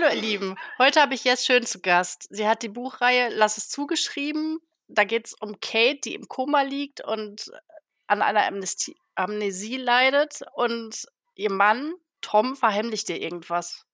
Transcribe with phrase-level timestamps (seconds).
[0.00, 2.28] Hallo ihr Lieben, heute habe ich Jess Schön zu Gast.
[2.30, 4.60] Sie hat die Buchreihe Lass es zugeschrieben.
[4.86, 7.50] Da geht es um Kate, die im Koma liegt und
[8.06, 11.04] an einer Amnestie Amnesie leidet und
[11.34, 13.86] ihr Mann Tom verheimlicht ihr irgendwas.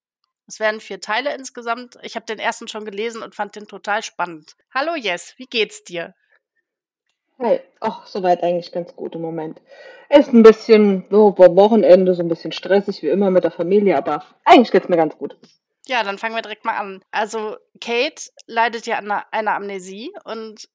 [0.45, 1.97] Es werden vier Teile insgesamt.
[2.03, 4.55] Ich habe den ersten schon gelesen und fand den total spannend.
[4.75, 6.13] Hallo Jess, wie geht's dir?
[7.39, 9.59] Hi, ach, soweit eigentlich ganz gut im Moment.
[10.09, 14.23] Ist ein bisschen so Wochenende, so ein bisschen stressig wie immer mit der Familie, aber
[14.43, 15.35] eigentlich geht's mir ganz gut.
[15.87, 17.03] Ja, dann fangen wir direkt mal an.
[17.11, 20.67] Also Kate leidet ja an einer, Amnesie und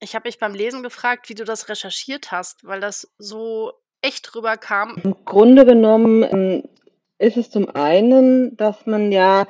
[0.00, 4.34] ich habe mich beim Lesen gefragt, wie du das recherchiert hast, weil das so echt
[4.34, 5.00] rüberkam.
[5.02, 6.62] Im Grunde genommen ähm,
[7.18, 9.46] ist es zum einen, dass man ja,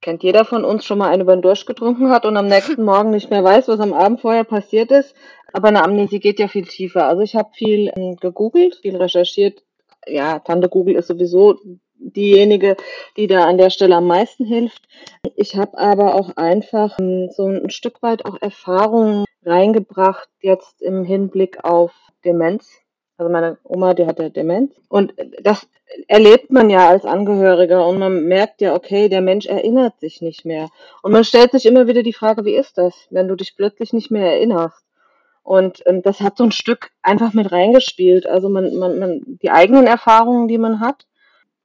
[0.00, 2.82] kennt jeder von uns, schon mal eine über den Durst getrunken hat und am nächsten
[2.84, 5.14] Morgen nicht mehr weiß, was am Abend vorher passiert ist.
[5.52, 7.06] Aber eine Amnesie geht ja viel tiefer.
[7.06, 9.62] Also ich habe viel ähm, gegoogelt, viel recherchiert.
[10.06, 11.60] Ja, Tante Google ist sowieso
[12.04, 12.76] diejenige,
[13.16, 14.82] die da an der Stelle am meisten hilft.
[15.36, 21.04] Ich habe aber auch einfach ähm, so ein Stück weit auch Erfahrungen reingebracht, jetzt im
[21.04, 21.92] Hinblick auf
[22.24, 22.80] Demenz.
[23.16, 24.74] Also meine Oma, die hatte Demenz.
[24.88, 25.68] Und das
[26.08, 30.44] erlebt man ja als Angehöriger und man merkt ja, okay, der Mensch erinnert sich nicht
[30.44, 30.70] mehr.
[31.02, 33.92] Und man stellt sich immer wieder die Frage, wie ist das, wenn du dich plötzlich
[33.92, 34.84] nicht mehr erinnerst?
[35.42, 38.26] Und ähm, das hat so ein Stück einfach mit reingespielt.
[38.26, 41.06] Also man, man, man, die eigenen Erfahrungen, die man hat,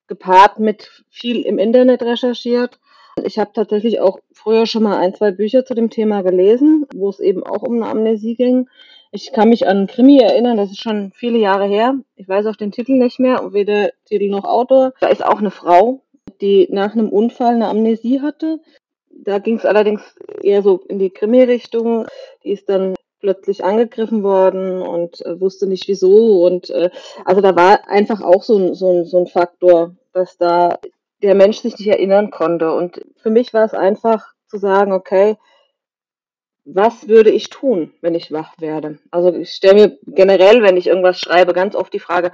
[0.09, 2.79] gepaart mit viel im Internet recherchiert.
[3.23, 7.09] Ich habe tatsächlich auch früher schon mal ein, zwei Bücher zu dem Thema gelesen, wo
[7.09, 8.69] es eben auch um eine Amnesie ging.
[9.11, 11.95] Ich kann mich an Krimi erinnern, das ist schon viele Jahre her.
[12.15, 14.93] Ich weiß auch den Titel nicht mehr, weder Titel noch Autor.
[14.99, 16.01] Da ist auch eine Frau,
[16.41, 18.59] die nach einem Unfall eine Amnesie hatte.
[19.09, 20.01] Da ging es allerdings
[20.41, 22.05] eher so in die Krimi-Richtung.
[22.43, 26.45] Die ist dann plötzlich angegriffen worden und äh, wusste nicht wieso.
[26.45, 26.89] Und äh,
[27.25, 30.79] also da war einfach auch so ein, so, ein, so ein Faktor, dass da
[31.21, 32.73] der Mensch sich nicht erinnern konnte.
[32.73, 35.37] Und für mich war es einfach zu sagen, okay,
[36.65, 38.99] was würde ich tun, wenn ich wach werde?
[39.11, 42.31] Also ich stelle mir generell, wenn ich irgendwas schreibe, ganz oft die Frage,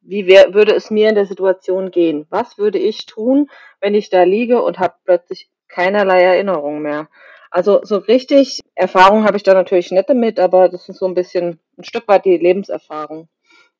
[0.00, 2.26] wie wär, würde es mir in der Situation gehen?
[2.30, 3.50] Was würde ich tun,
[3.80, 7.08] wenn ich da liege und habe plötzlich keinerlei Erinnerung mehr?
[7.50, 11.14] Also so richtig Erfahrung habe ich da natürlich nicht damit, aber das ist so ein
[11.14, 13.28] bisschen ein Stück weit die Lebenserfahrung,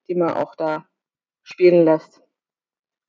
[0.08, 0.86] die man auch da
[1.42, 2.22] spielen lässt.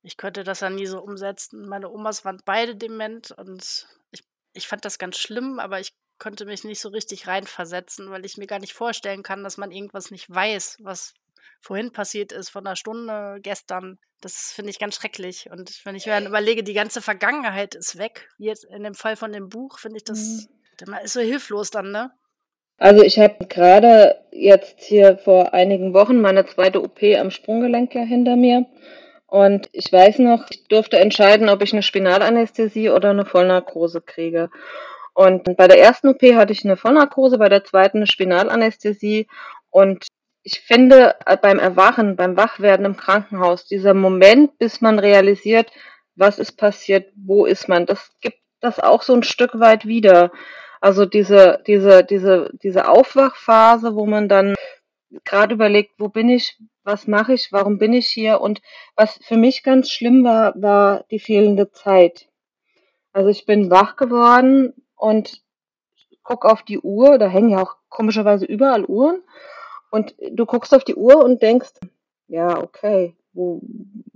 [0.02, 1.68] Ich könnte das ja nie so umsetzen.
[1.68, 4.22] Meine Omas waren beide dement und ich,
[4.52, 8.36] ich fand das ganz schlimm, aber ich konnte mich nicht so richtig reinversetzen, weil ich
[8.36, 11.14] mir gar nicht vorstellen kann, dass man irgendwas nicht weiß, was
[11.60, 13.98] vorhin passiert ist, von einer Stunde gestern.
[14.20, 15.48] Das finde ich ganz schrecklich.
[15.50, 19.16] Und wenn ich mir dann überlege, die ganze Vergangenheit ist weg, jetzt in dem Fall
[19.16, 20.48] von dem Buch, finde ich das,
[20.80, 20.90] mhm.
[20.90, 22.10] man ist so hilflos dann, ne?
[22.80, 28.02] Also ich habe gerade jetzt hier vor einigen Wochen meine zweite OP am Sprunggelenk ja
[28.02, 28.66] hinter mir.
[29.28, 34.50] Und ich weiß noch, ich durfte entscheiden, ob ich eine Spinalanästhesie oder eine Vollnarkose kriege.
[35.12, 39.28] Und bei der ersten OP hatte ich eine Vollnarkose, bei der zweiten eine Spinalanästhesie.
[39.68, 40.06] Und
[40.42, 45.70] ich finde, äh, beim Erwachen, beim Wachwerden im Krankenhaus, dieser Moment, bis man realisiert,
[46.16, 50.32] was ist passiert, wo ist man, das gibt das auch so ein Stück weit wieder.
[50.80, 54.54] Also diese, diese, diese, diese Aufwachphase, wo man dann
[55.24, 56.56] gerade überlegt, wo bin ich,
[56.88, 58.60] was mache ich, warum bin ich hier und
[58.96, 62.28] was für mich ganz schlimm war, war die fehlende Zeit.
[63.12, 65.42] Also ich bin wach geworden, und
[66.22, 69.22] guck auf die Uhr, da hängen ja auch komischerweise überall Uhren.
[69.90, 71.72] Und du guckst auf die Uhr und denkst,
[72.26, 73.62] ja, okay, wo,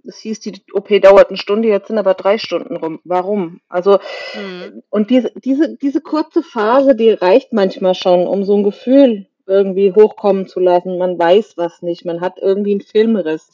[0.04, 3.00] es hieß, die OP dauert eine Stunde, jetzt sind aber drei Stunden rum.
[3.04, 3.60] Warum?
[3.68, 4.00] Also,
[4.34, 4.82] mhm.
[4.90, 9.92] und diese, diese, diese kurze Phase, die reicht manchmal schon, um so ein Gefühl irgendwie
[9.92, 10.98] hochkommen zu lassen.
[10.98, 13.50] Man weiß was nicht, man hat irgendwie einen Filmriss.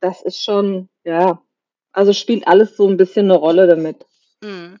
[0.00, 1.40] Das ist schon, ja,
[1.92, 4.04] also spielt alles so ein bisschen eine Rolle damit.
[4.40, 4.78] Mhm.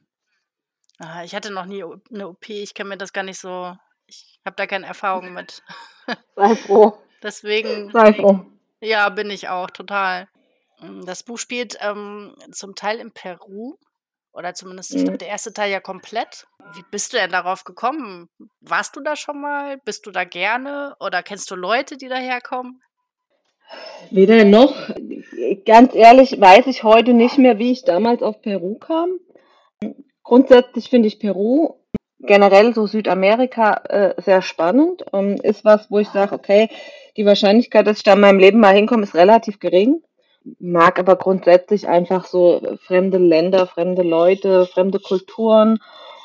[0.98, 3.76] Ah, ich hatte noch nie eine OP, ich kann mir das gar nicht so
[4.12, 5.62] ich habe da keine Erfahrung mit.
[6.36, 6.98] Sei froh.
[7.22, 8.44] Deswegen Sei froh.
[8.80, 10.28] ja, bin ich auch, total.
[11.04, 13.76] Das Buch spielt, ähm, zum Teil in Peru
[14.32, 15.18] oder zumindest, ich glaube, mhm.
[15.18, 16.46] der erste Teil ja komplett.
[16.74, 18.28] Wie bist du denn darauf gekommen?
[18.60, 19.78] Warst du da schon mal?
[19.84, 22.80] Bist du da gerne oder kennst du Leute, die daherkommen?
[24.10, 24.74] Weder noch.
[25.64, 29.18] Ganz ehrlich weiß ich heute nicht mehr, wie ich damals auf Peru kam.
[30.22, 31.74] Grundsätzlich finde ich Peru
[32.22, 35.04] generell so Südamerika äh, sehr spannend.
[35.12, 36.68] Ähm, ist was, wo ich sage, okay,
[37.16, 40.02] die Wahrscheinlichkeit, dass ich da in meinem Leben mal hinkomme, ist relativ gering.
[40.58, 45.78] Mag aber grundsätzlich einfach so fremde Länder, fremde Leute, fremde Kulturen.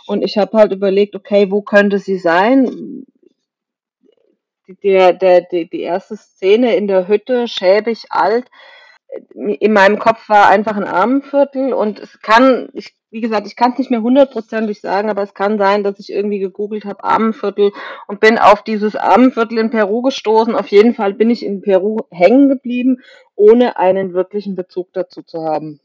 [0.07, 3.05] Und ich habe halt überlegt, okay, wo könnte sie sein?
[4.83, 8.49] Der, der, die, die erste Szene in der Hütte, schäbig, alt,
[9.33, 13.71] in meinem Kopf war einfach ein Armenviertel und es kann, ich, wie gesagt, ich kann
[13.71, 17.71] es nicht mehr hundertprozentig sagen, aber es kann sein, dass ich irgendwie gegoogelt habe, Armenviertel
[18.07, 20.55] und bin auf dieses Armenviertel in Peru gestoßen.
[20.55, 23.01] Auf jeden Fall bin ich in Peru hängen geblieben,
[23.35, 25.79] ohne einen wirklichen Bezug dazu zu haben.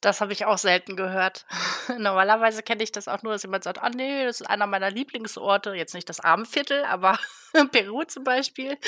[0.00, 1.44] Das habe ich auch selten gehört.
[1.98, 4.90] Normalerweise kenne ich das auch nur, dass jemand sagt: „Ah ne, das ist einer meiner
[4.90, 7.18] Lieblingsorte.“ Jetzt nicht das Armenviertel, aber
[7.72, 8.78] Peru zum Beispiel.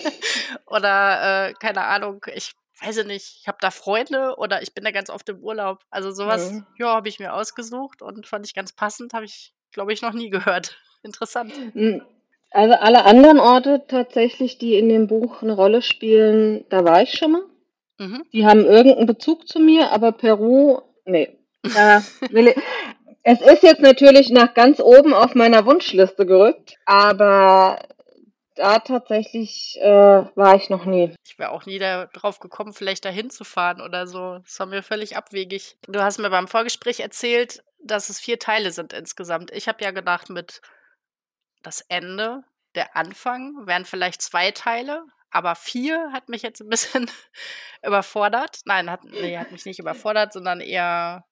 [0.66, 2.52] Oder, äh, keine Ahnung, ich
[2.82, 5.82] weiß ich nicht, ich habe da Freunde oder ich bin da ganz oft im Urlaub.
[5.90, 6.66] Also sowas, Mhm.
[6.78, 10.12] ja, habe ich mir ausgesucht und fand ich ganz passend, habe ich, glaube ich, noch
[10.12, 10.76] nie gehört.
[11.02, 11.52] Interessant.
[11.72, 12.02] Hm,
[12.50, 17.12] also alle anderen Orte tatsächlich, die in dem Buch eine Rolle spielen, da war ich
[17.18, 17.42] schon mal.
[17.98, 18.24] Mhm.
[18.32, 21.36] Die haben irgendeinen Bezug zu mir, aber Peru, ne.
[21.62, 22.54] Da will i
[23.28, 27.80] es ist jetzt natürlich nach ganz oben auf meiner Wunschliste gerückt, aber
[28.56, 29.88] da tatsächlich, äh,
[30.34, 31.14] war ich noch nie.
[31.24, 34.38] Ich wäre auch nie da drauf gekommen, vielleicht da hinzufahren oder so.
[34.38, 35.76] Das war mir völlig abwegig.
[35.86, 39.50] Du hast mir beim Vorgespräch erzählt, dass es 4 Teile sind insgesamt.
[39.52, 40.60] Ich habe ja gedacht, mit
[41.62, 42.42] das Ende,
[42.74, 47.10] der Anfang wären vielleicht 2 Teile, aber 4 hat mich jetzt 'n bisschen
[47.84, 48.60] überfordert.
[48.64, 51.24] Nein, hat ne, hat mich nicht überfordert, sondern eher,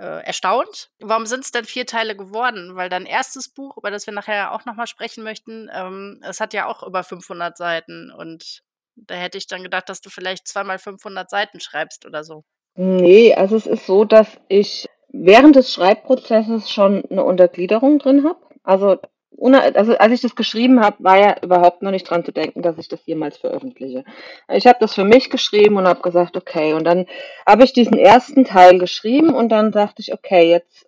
[0.00, 0.90] äh, erstaunt.
[1.00, 2.74] Warum sind's denn 4 Teile geworden?
[2.76, 6.40] Weil dein erstes Buch, über das wir nachher auch noch mal sprechen möchten, ähm, es
[6.40, 8.62] hat ja auch über 500 Seiten und
[8.96, 12.44] da hätte ich dann gedacht, dass du vielleicht zweimal 500 Seiten schreibst oder so.
[12.76, 18.40] Ne, also es ist so, dass ich während des Schreibprozesses schon 'ne Untergliederung drin habe.
[18.62, 18.98] Also
[19.40, 22.78] also als ich das geschrieben habe, war ja überhaupt noch nicht dran zu denken, dass
[22.78, 24.04] ich das jemals veröffentliche.
[24.48, 27.06] Ich habe das für mich geschrieben und habe gesagt: „Okay.“ Und dann
[27.46, 30.86] habe ich diesen ersten Teil geschrieben und dann dachte ich: „Okay, jetzt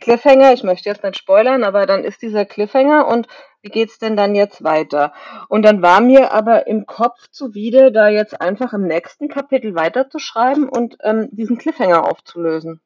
[0.00, 3.26] Cliffhanger, ich möchte jetzt nicht spoilern, aber dann ist dieser Cliffhanger und
[3.62, 5.12] wie geht's denn dann jetzt weiter?“
[5.48, 10.68] Und dann war mir aber im Kopf zuwider, da jetzt einfach im nächsten Kapitel weiterzuschreiben
[10.68, 12.80] und, ähm, diesen Cliffhanger aufzulösen.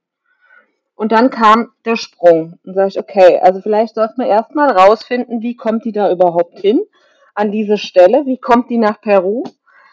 [1.00, 2.58] Und dann kam der Sprung.
[2.62, 6.12] Dann sage ich: „Okay, also vielleicht sollte man erst mal rausfinden, wie kommt die da
[6.12, 6.82] überhaupt hin
[7.34, 8.26] an diese Stelle?
[8.26, 9.44] Wie kommt die nach Peru?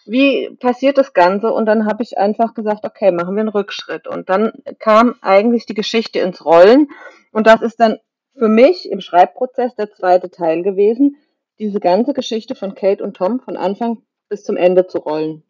[0.06, 4.06] Wie passiert das Ganze?“ Und dann habe ich einfach gesagt: „Okay, machen wir 'n Rückschritt.“
[4.06, 6.90] Und dann kam eigentlich die Geschichte ins Rollen
[7.32, 8.00] und das ist dann
[8.38, 11.16] für mich im Schreibprozess der zweite Teil gewesen,
[11.58, 15.44] diese ganze Geschichte von Kate und Tom von Anfang bis zum Ende zu rollen.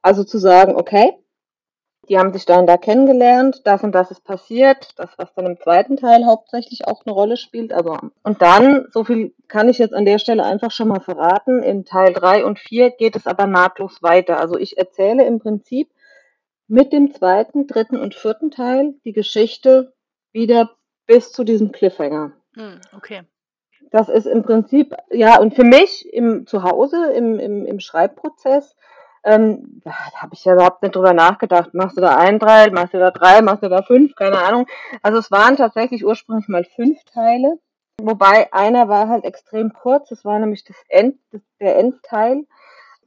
[0.00, 1.12] Also zu sagen: „Okay,
[2.08, 5.46] die haben sich da und da kennengelernt, das und das ist passiert“, das, was dann
[5.46, 9.78] im zweiten Teil hauptsächlich auch 'ne Rolle spielt, also und dann, so viel kann ich
[9.78, 13.26] jetzt an der Stelle einfach schon mal verraten, in Teil 3 und 4 geht es
[13.26, 14.38] aber nahtlos weiter.
[14.40, 15.90] Also ich erzähle im Prinzip
[16.68, 19.92] mit dem zweiten, dritten und vierten Teil die Geschichte
[20.32, 20.70] wieder
[21.06, 22.32] bis zu diesem Cliffhanger.
[22.54, 23.22] Hm, okay.
[23.90, 28.76] Das ist im Prinzip ja, und für mich im zu Hause im im im Schreibprozess,
[29.24, 31.74] ähm, da habe ich ja überhaupt nicht drüber nachgedacht.
[31.74, 34.66] Machst du da einen Teil, machst du da 3, machst du da 5, keine Ahnung.
[35.02, 37.58] Also, es waren tatsächlich ursprünglich mal 5 Teile,
[38.00, 40.08] wobei einer war halt extrem kurz.
[40.10, 42.46] Das war nämlich das End das der Endteil.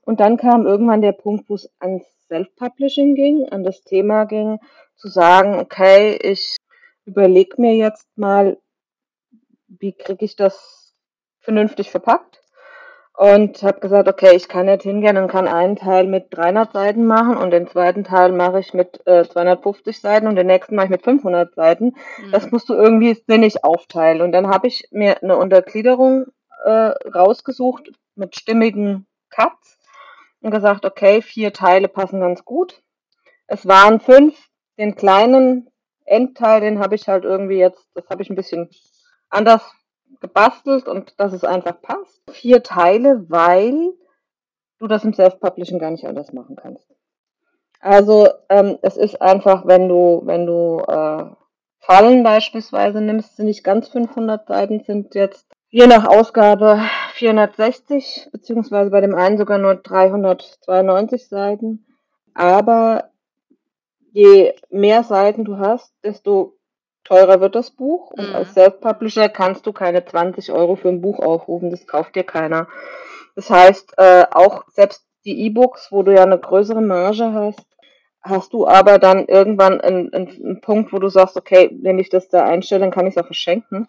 [0.02, 4.60] Und dann kam irgendwann der Punkt, wo's ans Self-Publishing ging, an das Thema ging,
[4.96, 6.58] zu sagen: „Okay, ich
[7.06, 8.58] überlege mir jetzt mal,
[9.68, 10.94] wie kriege ich das
[11.40, 12.42] vernünftig verpackt?“
[13.18, 17.08] Und habe gesagt: „Okay, ich kann nicht hingehen und kann einen Teil mit 300 Seiten
[17.08, 20.86] machen und den zweiten Teil mache ich mit, äh, 250 Seiten und den nächsten mache
[20.86, 21.96] ich mit 500 Seiten.
[22.30, 22.52] Das Mhm.
[22.52, 26.28] musst du irgendwie sinnig aufteilen.“ Und dann habe ich mir 'ne Untergliederung,
[26.64, 26.70] äh,
[27.12, 29.80] rausgesucht mit stimmigen Cuts
[30.42, 32.82] und gesagt: „Okay, 4 Teile passen ganz gut.“
[33.48, 34.48] Es waren 5.
[34.80, 35.70] Den kleinen
[36.06, 38.70] Endteil, den habe ich halt irgendwie jetzt das habe ich 'n bisschen
[39.30, 39.64] anders
[40.20, 42.22] gebastelt und dass es einfach passt.
[42.32, 43.94] 4 Teile, weil
[44.80, 46.88] du das im Self-Publishing gar nicht anders machen kannst.
[47.80, 51.26] Also, ähm, es ist einfach, wenn du wenn du, äh,
[51.80, 56.82] Fallen beispielsweise nimmst, sind nicht ganz 500 Seiten, sind jetzt je nach Ausgabe
[57.14, 61.86] 460 beziehungsweise bei dem einen sogar nur 392 Seiten.
[62.34, 63.12] Aber
[64.12, 66.57] je mehr Seiten du hast, desto
[67.08, 68.54] teurer wird das Buch und als Mhm.
[68.56, 72.68] Self-Publisher kannst du keine 20 € für 'n Buch aufrufen, das kauft dir keiner.
[73.36, 77.66] Das heißt, äh, auch selbst die E-Books, wo du ja 'ne größere Marge hast,
[78.22, 82.10] hast du aber dann irgendwann 'n 'n 'n Punkt, wo du sagst: „Okay, wenn ich
[82.10, 83.88] das da einstelle, dann kann ich's auch verschenken.“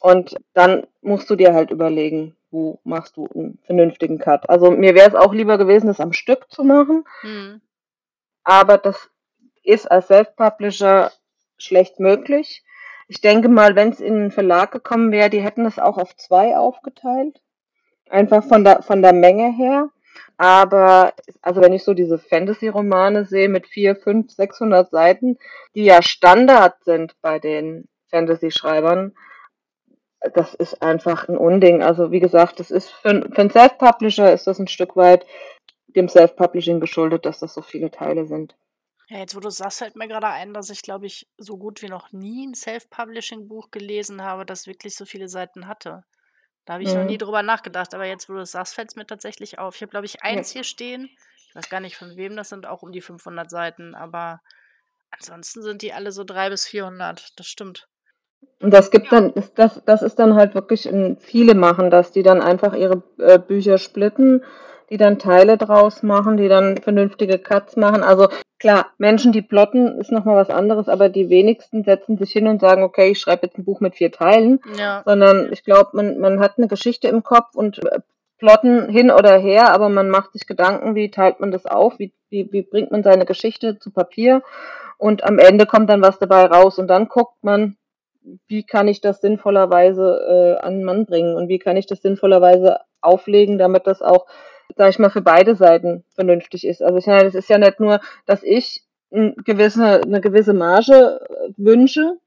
[0.00, 4.48] Und dann musst du dir halt überlegen, wo machst du 'n vernünftigen Cut.
[4.50, 7.04] Also, mir wäre es auch lieber gewesen, das am Stück zu machen.
[7.24, 7.60] Mhm.
[8.46, 9.10] Aber das
[9.64, 11.12] ist als Self-Publisher
[11.58, 12.64] schlecht möglich.
[13.08, 16.56] Ich denke mal, wenn's in 'n Verlag gekommen wäre, die hätten das auch auf 2
[16.56, 17.40] aufgeteilt,
[18.10, 19.90] einfach von der von der Menge her.
[20.36, 25.38] Aber also wenn ich so diese Fantasy-Romane sehe mit vier, fünf, 600 Seiten,
[25.74, 29.14] die ja Standard sind bei den Fantasy-Schreibern,
[30.32, 31.82] das ist einfach ein Unding.
[31.82, 35.26] Also wie gesagt, das ist für, für einen Self-Publisher ist das ein Stück weit
[35.88, 38.56] dem Self-Publishing geschuldet, dass das so viele Teile sind.
[39.08, 41.82] Ja, jetzt wo du sagst, fällt mir gerade ein, dass ich, glaube ich, so gut
[41.82, 46.04] wie noch nie ein Self-Publishing-Buch gelesen habe, das wirklich so viele Seiten hatte.
[46.64, 47.18] Da habe ich noch nie Mhm.
[47.18, 49.76] drüber nachgedacht, aber jetzt, wo du es sagst, fällt es mir tatsächlich auf.
[49.76, 50.20] Ich habe, glaube ich, Ja.
[50.22, 51.10] eins hier stehen.
[51.48, 54.40] Ich weiß gar nicht von wem, das sind auch um die 500 Seiten, aber
[55.10, 57.38] ansonsten sind die alle so 300 bis 400.
[57.38, 57.86] Das stimmt.
[58.60, 62.22] Und das gibt dann, das, das, ist dann halt wirklich, in, viele machen das, die
[62.22, 64.42] dann einfach ihre äh, Bücher splitten,
[64.88, 68.02] die dann Teile draus machen, die dann vernünftige Cuts machen.
[68.02, 68.28] Also
[68.64, 72.62] klar, Menschen, die plotten, ist nochmal was anderes, aber die wenigsten setzen sich hin und
[72.62, 75.02] sagen, okay, ich schreibe jetzt ein Buch mit vier Teilen, Ja.
[75.04, 77.98] sondern ich glaube, man, man hat eine Geschichte im Kopf und äh,
[78.38, 82.14] plotten hin oder her, aber man macht sich Gedanken, wie teilt man das auf, wie,
[82.30, 84.42] wie, wie bringt man seine Geschichte zu Papier
[84.96, 87.76] und am Ende kommt dann was dabei raus und dann guckt man,
[88.48, 92.00] wie kann ich das sinnvollerweise äh, an den Mann bringen und wie kann ich das
[92.00, 94.24] sinnvollerweise auflegen, damit das auch,
[94.76, 96.82] sag ich mal, für beide Seiten vernünftig ist.
[96.82, 101.20] Also ich meine, es ist ja nicht nur, dass ich ein gewisse, eine gewisse Marge
[101.28, 102.18] äh, wünsche,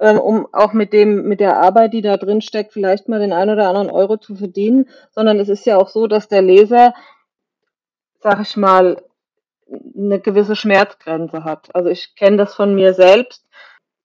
[0.00, 3.32] ähm, um auch mit dem, mit der Arbeit, die da drin steckt, vielleicht mal den
[3.32, 6.94] einen oder anderen Euro zu verdienen, sondern es ist ja auch so, dass der Leser,
[8.20, 9.02] sag ich mal,
[9.96, 11.74] eine gewisse Schmerzgrenze hat.
[11.74, 13.44] Also ich kenne das von mir selbst.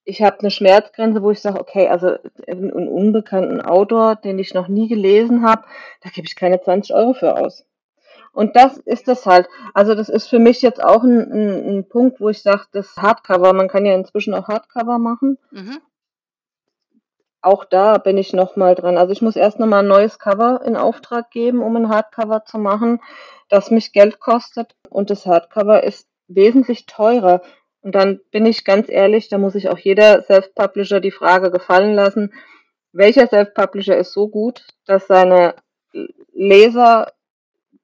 [0.04, 4.68] Ich habe eine Schmerzgrenze, wo ich sage, okay, also einen unbekannten Autor, den ich noch
[4.68, 5.64] nie gelesen habe,
[6.02, 7.64] da gebe ich keine 20 Euro für aus.
[8.34, 9.48] Und das ist das halt.
[9.74, 12.96] Also das ist für mich jetzt auch ein, ein, ein Punkt, wo ich sage, das
[12.96, 15.38] Hardcover, man kann ja inzwischen auch Hardcover machen.
[15.52, 15.78] Mhm.
[17.40, 18.98] Auch da bin ich noch mal dran.
[18.98, 22.44] Also ich muss erst noch mal ein neues Cover in Auftrag geben, um ein Hardcover
[22.44, 23.00] zu machen,
[23.48, 24.74] das mich Geld kostet.
[24.88, 27.42] Und das Hardcover ist wesentlich teurer.
[27.84, 31.94] Und dann bin ich ganz ehrlich, da muss ich auch jeder Self-Publisher die Frage gefallen
[31.94, 32.32] lassen,
[32.92, 35.54] welcher Self-Publisher ist so gut, dass seine
[36.32, 37.12] Leser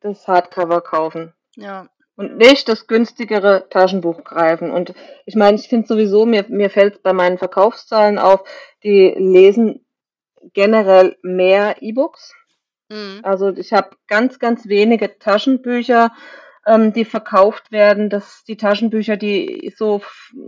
[0.01, 1.87] das Hardcover kaufen Ja.
[2.17, 4.71] und nicht das günstigere Taschenbuch greifen.
[4.71, 4.95] Und
[5.27, 8.43] ich meine, ich finde sowieso, mir, mir fällt es bei meinen Verkaufszahlen auf,
[8.83, 9.85] die lesen
[10.55, 12.35] generell mehr E-Books.
[12.89, 13.21] Mhm.
[13.23, 16.11] Also ich habe ganz, ganz wenige Taschenbücher,
[16.67, 18.11] ähm, die verkauft werden.
[18.11, 20.03] Das die Taschenbücher, die so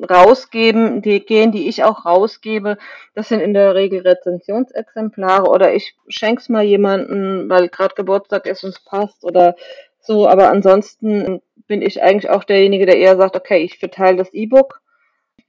[0.09, 2.79] rausgeben, die gehen, die ich auch rausgebe,
[3.15, 8.65] das sind in der Regel Rezensionsexemplare oder ich schenk's mal jemanden, weil gerade Geburtstag ist
[8.65, 9.57] und es passt oder
[10.01, 10.29] so.
[10.29, 14.81] Aber ansonsten bin ich eigentlich auch derjenige, der eher sagt, okay, ich verteile das E-Book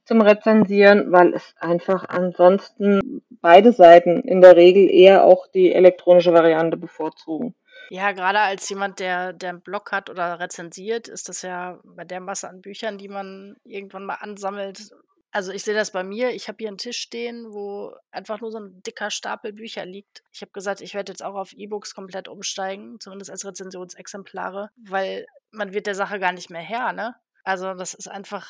[0.05, 6.33] zum Rezensieren, weil es einfach ansonsten beide Seiten in der Regel eher auch die elektronische
[6.33, 7.55] Variante bevorzugen.
[7.93, 12.03] Ja, gerade als jemand, der, der einen Blog hat oder rezensiert, ist das ja bei
[12.03, 14.89] der Masse an Büchern, die man irgendwann mal ansammelt.
[15.29, 16.31] Also ich sehe das bei mir.
[16.31, 20.23] Ich habe hier einen Tisch stehen, wo einfach nur so ein dicker Stapel Bücher liegt.
[20.31, 25.27] Ich habe gesagt, ich werde jetzt auch auf E-Books komplett umsteigen, zumindest als Rezensionsexemplare, weil
[25.51, 27.13] man wird der Sache gar nicht mehr Herr, ne?
[27.43, 28.49] Also das ist einfach.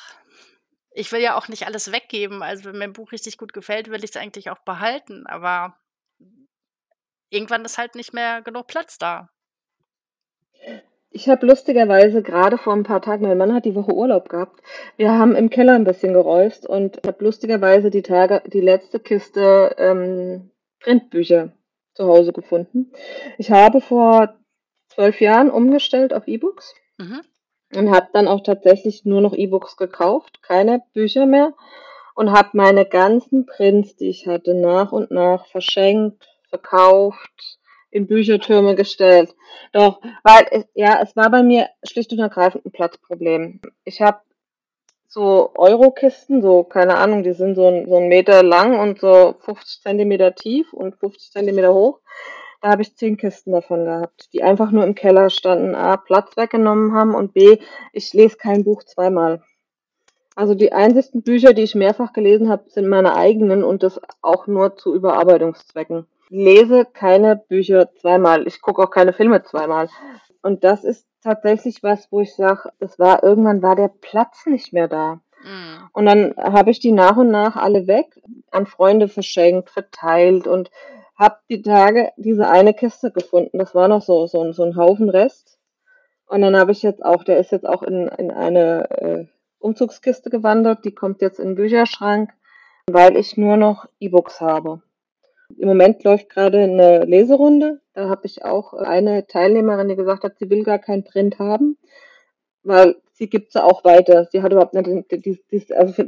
[0.90, 2.42] Ich will ja auch nicht alles weggeben.
[2.42, 5.26] Also wenn mir ein Buch richtig gut gefällt, will ich es eigentlich auch behalten.
[5.26, 5.78] Aber
[7.28, 9.28] irgendwann ist halt nicht mehr genug Platz da.
[11.16, 14.60] Ich habe lustigerweise gerade vor ein paar Tagen, mein Mann hat die Woche Urlaub gehabt.
[14.96, 19.76] Wir haben im Keller ein bisschen geräust und habe lustigerweise die Tage die letzte Kiste
[19.78, 21.52] ähm, Printbücher
[21.94, 22.90] zu Hause gefunden.
[23.38, 24.34] Ich habe vor
[24.88, 27.20] zwölf Jahren umgestellt auf E-Books Mhm.
[27.76, 31.54] und habe dann auch tatsächlich nur noch E-Books gekauft, keine Bücher mehr
[32.16, 37.58] und habe meine ganzen Prints, die ich hatte, nach und nach verschenkt, verkauft,
[37.94, 39.34] in Büchertürme gestellt.
[39.72, 43.60] Doch, weil ja, es war bei mir schlicht und ergreifend ein Platzproblem.
[43.84, 44.18] Ich habe
[45.06, 49.36] so Eurokisten, so keine Ahnung, die sind so ein, so ein Meter lang und so
[49.38, 52.00] 50 Zentimeter tief und 50 Zentimeter hoch.
[52.60, 56.36] Da habe ich zehn Kisten davon gehabt, die einfach nur im Keller standen, A, Platz
[56.36, 57.58] weggenommen haben und B,
[57.92, 59.42] ich lese kein Buch zweimal.
[60.34, 64.48] Also die einzigsten Bücher, die ich mehrfach gelesen habe, sind meine eigenen und das auch
[64.48, 66.08] nur zu Überarbeitungszwecken.
[66.34, 68.48] Ich lese keine Bücher zweimal.
[68.48, 69.88] Ich gucke auch keine Filme zweimal.
[70.42, 74.72] Und das ist tatsächlich was, wo ich sage, es war irgendwann war der Platz nicht
[74.72, 75.20] mehr da.
[75.44, 75.88] Mhm.
[75.92, 80.72] Und dann habe ich die nach und nach alle weg, an Freunde verschenkt, verteilt und
[81.16, 83.58] habe die Tage diese eine Kiste gefunden.
[83.58, 85.60] Das war noch so, so, ein- so ein Haufen Rest.
[86.26, 89.26] Und dann habe ich jetzt auch, der ist jetzt auch in, in eine äh,
[89.60, 92.32] Umzugskiste gewandert, die kommt jetzt in den Bücherschrank,
[92.90, 94.82] weil ich nur noch E-Books habe.
[95.56, 100.38] Im Moment läuft gerade eine Leserunde Da habe ich auch eine Teilnehmerin, die gesagt hat,
[100.38, 101.76] sie will gar keinen Print haben,
[102.62, 104.26] weil sie gibt es auch weiter.
[104.30, 106.04] Sie hat überhaupt nicht dieses, also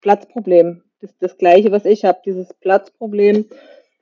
[0.00, 0.82] Platzproblem.
[1.00, 3.46] Das ist das gleiche, was ich habe, dieses Platzproblem.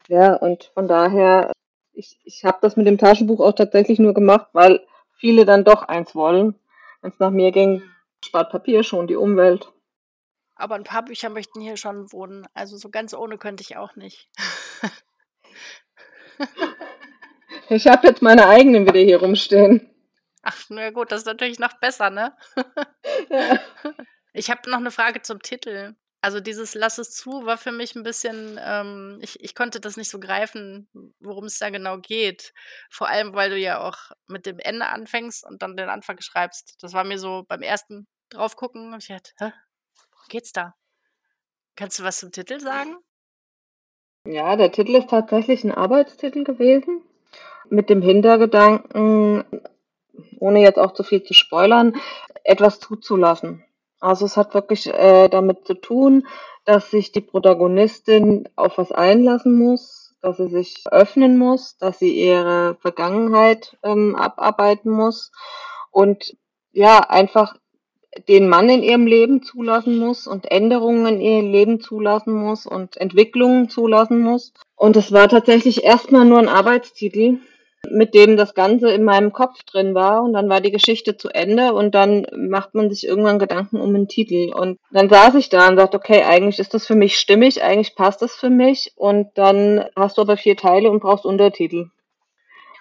[0.08, 1.52] Ja, und von daher,
[1.92, 4.80] ich, ich habe das mit dem Taschenbuch auch tatsächlich nur gemacht, weil
[5.16, 6.54] viele dann doch eins wollen.
[7.00, 7.82] Wenn es nach mir ging,
[8.24, 9.70] spart Papier schon die Umwelt.
[10.60, 12.46] Aber ein paar Bücher möchten hier schon wohnen.
[12.54, 14.28] Also so ganz ohne könnte ich auch nicht.
[17.70, 19.88] ich habe jetzt meine eigenen wieder hier rumstehen.
[20.42, 22.36] Ach, na gut, das ist natürlich noch besser, ne?
[23.30, 23.58] ja.
[24.32, 25.96] Ich habe noch eine Frage zum Titel.
[26.22, 29.96] Also dieses Lass es zu war für mich ein bisschen, ähm, ich, ich konnte das
[29.96, 30.88] nicht so greifen,
[31.18, 32.52] worum es da genau geht.
[32.90, 36.76] Vor allem, weil du ja auch mit dem Ende anfängst und dann den Anfang schreibst.
[36.82, 39.52] Das war mir so beim ersten drauf gucken, ich dachte, hä,
[40.28, 40.74] geht's da?
[41.76, 42.96] Kannst du was zum Titel sagen?
[44.26, 47.02] Ja, der Titel ist tatsächlich ein Arbeitstitel gewesen.
[47.68, 49.44] Mit dem Hintergedanken,
[50.38, 51.96] ohne jetzt auch zu viel zu spoilern,
[52.44, 53.64] etwas zuzulassen.
[54.00, 56.26] Also es hat wirklich äh, damit zu tun,
[56.64, 62.14] dass sich die Protagonistin auf was einlassen muss, dass sie sich öffnen muss, dass sie
[62.14, 65.32] ihre Vergangenheit ähm, abarbeiten muss
[65.90, 66.36] und
[66.72, 67.56] ja, einfach
[68.28, 72.96] den Mann in ihrem Leben zulassen muss und Änderungen in ihrem Leben zulassen muss und
[72.96, 74.52] Entwicklungen zulassen muss.
[74.76, 77.38] Und es war tatsächlich erstmal nur ein Arbeitstitel,
[77.88, 81.28] mit dem das Ganze in meinem Kopf drin war und dann war die Geschichte zu
[81.30, 85.48] Ende und dann macht man sich irgendwann Gedanken um einen Titel und dann saß ich
[85.48, 88.92] da und sagte, okay, eigentlich ist das für mich stimmig, eigentlich passt das für mich
[88.96, 91.86] und dann hast du aber vier Teile und brauchst Untertitel.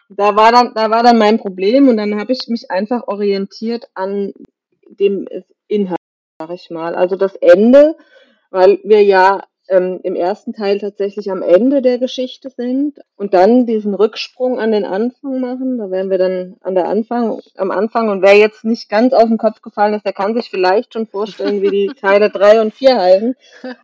[0.10, 3.88] Da war dann, da war dann mein Problem und dann habe ich mich einfach orientiert
[3.94, 4.34] an
[4.90, 5.28] dem
[5.68, 5.98] Inhalt,
[6.40, 6.96] sag ich mal.
[6.96, 7.96] Also das Ende,
[8.50, 13.66] weil wir ja ähm, im ersten Teil tatsächlich am Ende der Geschichte sind und dann
[13.66, 15.78] diesen Rücksprung an den Anfang machen.
[15.78, 19.28] Da wären wir dann an der Anfang, am Anfang und wer jetzt nicht ganz auf
[19.28, 22.74] den Kopf gefallen ist, der kann sich vielleicht schon vorstellen, wie die Teile drei und
[22.74, 23.36] vier heißen.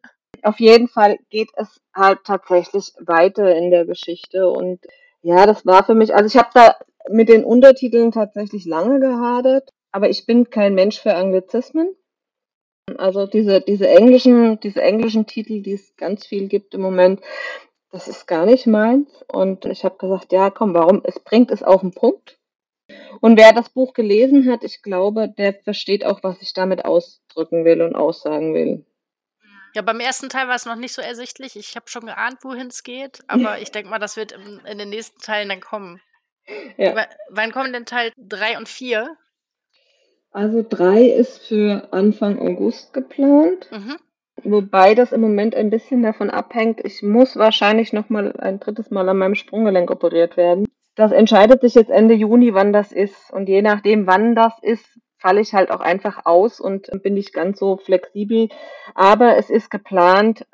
[0.43, 4.79] Auf jeden Fall geht es halt tatsächlich weiter in der Geschichte und
[5.23, 6.75] ja, das war für mich, also ich habe da
[7.09, 11.95] mit den Untertiteln tatsächlich lange gehadert, aber ich bin kein Mensch für Anglizismen.
[12.97, 17.21] Also diese, diese englischen, diese englischen Titel, die es ganz viel gibt im Moment,
[17.91, 19.23] das ist gar nicht meins.
[19.29, 21.01] Und ich habe gesagt, ja, komm, warum?
[21.05, 22.37] Es bringt es auf den Punkt.
[23.21, 27.63] Und wer das Buch gelesen hat, ich glaube, der versteht auch, was ich damit ausdrücken
[27.63, 28.85] will und aussagen will.
[29.75, 31.55] Ja, beim ersten Teil war es noch nicht so ersichtlich.
[31.55, 34.77] Ich habe schon geahnt, wohin es geht, aber ich denke mal, das wird in, in,
[34.77, 36.01] den nächsten Teilen dann kommen.
[36.75, 36.97] Ja.
[36.97, 39.17] W wann kommen denn Teil 3 und 4?
[40.35, 43.69] Also drei ist für Anfang August geplant.
[43.71, 43.95] Mhm.
[44.43, 48.91] Wobei das im Moment ein bisschen davon abhängt, ich muss wahrscheinlich noch mal ein drittes
[48.91, 50.67] Mal an meinem Sprunggelenk operiert werden.
[50.95, 53.31] Das entscheidet sich jetzt Ende Juni, wann das ist.
[53.31, 54.85] Und je nachdem, wann das ist,
[55.19, 58.49] falle ich halt auch einfach aus und bin nicht ganz so flexibel.
[58.93, 60.45] Aber es ist geplant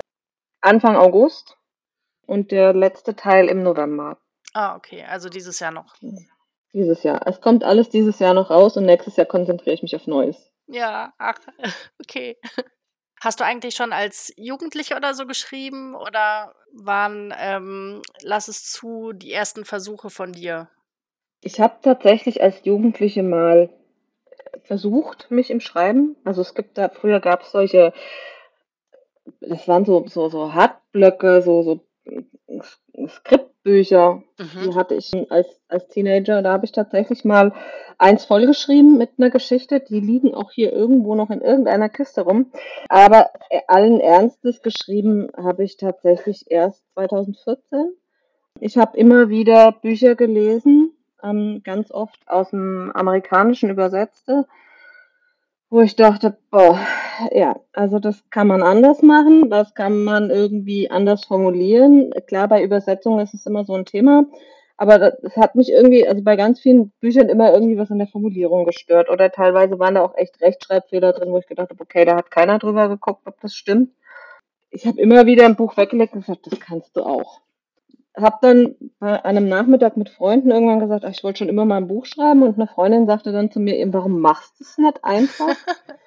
[0.60, 1.56] Anfang August
[2.24, 4.18] und der letzte Teil im November.
[4.54, 5.96] Ah, okay, also dieses Jahr noch.
[6.72, 7.26] Dieses Jahr.
[7.26, 10.50] Es kommt alles dieses Jahr noch raus und nächstes Jahr konzentriere ich mich auf Neues.
[10.66, 11.38] Ja, ach,
[12.00, 12.38] okay.
[13.20, 19.12] Hast du eigentlich schon als Jugendliche oder so geschrieben oder waren, ähm, lass es zu,
[19.12, 20.68] die ersten Versuche von dir?
[21.40, 23.68] Ich habe tatsächlich als Jugendliche mal
[24.64, 26.16] versucht, mich im Schreiben.
[26.24, 27.92] Also es gibt da, früher gab es solche,
[29.40, 31.80] das waren so, so, so Hartblöcke, so, so
[33.62, 34.62] Skriptbücher, mhm.
[34.64, 36.42] die hatte ich als, als Teenager.
[36.42, 37.52] Da habe ich tatsächlich mal
[37.98, 39.80] eins vollgeschrieben mit einer Geschichte.
[39.80, 42.50] Die liegen auch hier irgendwo noch in irgendeiner Kiste rum.
[42.88, 43.30] Aber
[43.68, 47.92] allen Ernstes geschrieben habe ich tatsächlich erst 2014.
[48.60, 54.46] Ich habe immer wieder Bücher gelesen, ähm, ganz oft aus dem Amerikanischen übersetzte
[55.72, 56.78] wo ich dachte, boah,
[57.32, 62.12] ja, also das kann man anders machen, das kann man irgendwie anders formulieren.
[62.26, 64.24] Klar, bei Übersetzungen ist es immer so ein Thema,
[64.76, 68.08] aber das hat mich irgendwie, also bei ganz vielen Büchern immer irgendwie was an der
[68.08, 72.04] Formulierung gestört oder teilweise waren da auch echt Rechtschreibfehler drin, wo ich gedacht habe, okay,
[72.04, 73.90] da hat keiner drüber geguckt, ob das stimmt.
[74.70, 77.40] Ich habe immer wieder ein Buch weggelegt und gesagt, das kannst du auch
[78.16, 81.78] habe dann bei einem Nachmittag mit Freunden irgendwann gesagt, ach, ich wollte schon immer mal
[81.78, 85.02] ein Buch schreiben und eine Freundin sagte dann zu mir, warum machst du es nicht
[85.02, 85.56] einfach?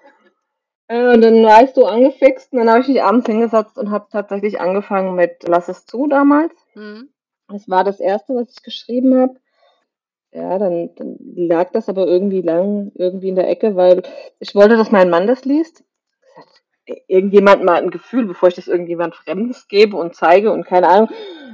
[0.88, 3.91] äh, und dann war ich so angefixt und dann habe ich mich abends hingesetzt und
[3.91, 6.54] habe tatsächlich angefangen mit Lass es zu damals.
[6.76, 7.10] Mhm.
[7.48, 9.36] Das war das erste, was ich geschrieben habe.
[10.32, 14.04] Ja, dann, dann lag das aber irgendwie lang irgendwie in der Ecke, weil
[14.39, 15.84] ich wollte, dass mein Mann das liest.
[17.08, 21.10] irgendjemand mal ein Gefühl, bevor ich das irgendjemand Fremdes gebe und zeige und keine Ahnung,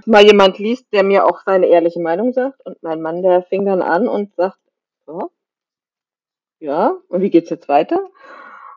[0.06, 2.66] mal jemand liest, der mir auch seine ehrliche Meinung sagt.
[2.66, 4.60] Und mein Mann, der fing dann an und sagt,
[5.08, 5.30] oh,
[6.60, 8.00] ja, und wie geht's jetzt weiter?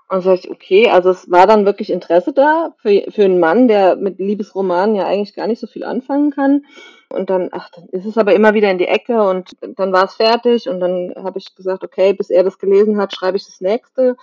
[0.08, 3.68] Und sag ich, okay, also es war dann wirklich Interesse da für, für einen Mann,
[3.68, 6.66] der mit Liebesromanen ja eigentlich gar nicht so viel anfangen kann.
[7.08, 10.04] Und dann, ach, dann ist es aber immer wieder in die Ecke und dann war
[10.04, 13.44] es fertig und dann habe ich gesagt, okay, bis er das gelesen hat, schreibe ich
[13.44, 14.16] das nächste.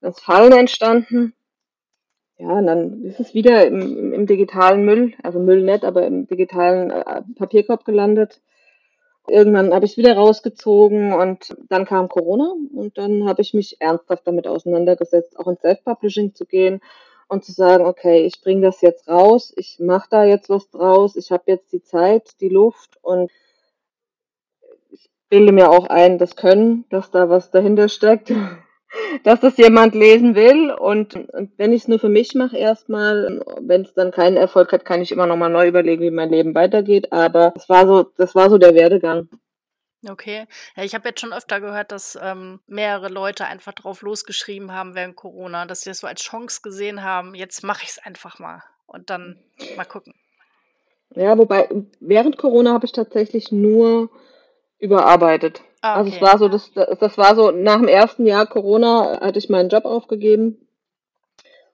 [0.00, 1.34] Dann ist Fallen entstanden.
[2.38, 6.26] Ja, und dann ist es wieder im, im digitalen Müll, also Müll nicht, aber im
[6.26, 8.40] digitalen äh, Papierkorb gelandet.
[9.28, 13.80] Irgendwann habe ich es wieder rausgezogen und dann kam Corona und dann habe ich mich
[13.80, 16.80] ernsthaft damit auseinandergesetzt, auch ins Self-Publishing zu gehen
[17.28, 21.16] und zu sagen, okay, ich bringe das jetzt raus, ich mache da jetzt was draus,
[21.16, 23.30] ich habe jetzt die Zeit, die Luft und
[24.90, 28.32] ich bilde mir auch ein, das Können, dass da was dahinter steckt
[29.24, 30.70] dass das jemand lesen will.
[30.70, 34.72] Und, und wenn ich es nur für mich mache erstmal, wenn es dann keinen Erfolg
[34.72, 37.12] hat, kann ich immer nochmal neu überlegen, wie mein Leben weitergeht.
[37.12, 39.28] Aber das war so, das war so der Werdegang.
[40.08, 40.46] Okay.
[40.76, 44.94] Ja, ich habe jetzt schon öfter gehört, dass ähm, mehrere Leute einfach drauf losgeschrieben haben
[44.94, 48.38] während Corona, dass sie das so als Chance gesehen haben, jetzt mache ich es einfach
[48.38, 49.38] mal und dann
[49.76, 50.14] mal gucken.
[51.14, 51.68] Ja, wobei
[52.00, 54.10] während Corona habe ich tatsächlich nur
[54.78, 55.62] überarbeitet.
[55.82, 59.38] Ah, Also es war so, das, das war so, nach dem ersten Jahr Corona hatte
[59.38, 60.66] ich meinen Job aufgegeben,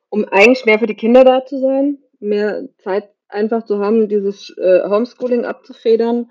[0.08, 4.56] um eigentlich mehr für die Kinder da zu sein, mehr Zeit einfach zu haben, dieses
[4.58, 6.30] äh, Homeschooling abzufedern.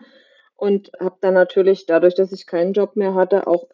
[0.58, 3.68] Und habe dann natürlich dadurch, dass ich keinen Job mehr hatte, auch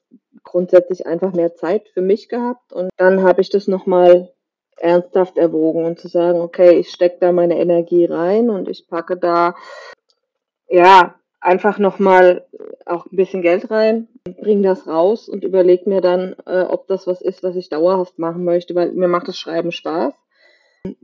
[0.43, 2.73] grundsätzlich einfach mehr Zeit für mich gehabt.
[2.73, 4.33] Und dann habe ich das nochmal
[4.77, 9.15] ernsthaft erwogen und zu sagen, okay, ich stecke da meine Energie rein und ich packe
[9.15, 9.53] da
[10.67, 12.45] ja einfach nochmal
[12.85, 17.07] auch ein bisschen Geld rein, bring das raus und überleg mir dann, äh, ob das
[17.07, 20.13] was ist, was ich dauerhaft machen möchte, weil mir macht das Schreiben Spaß.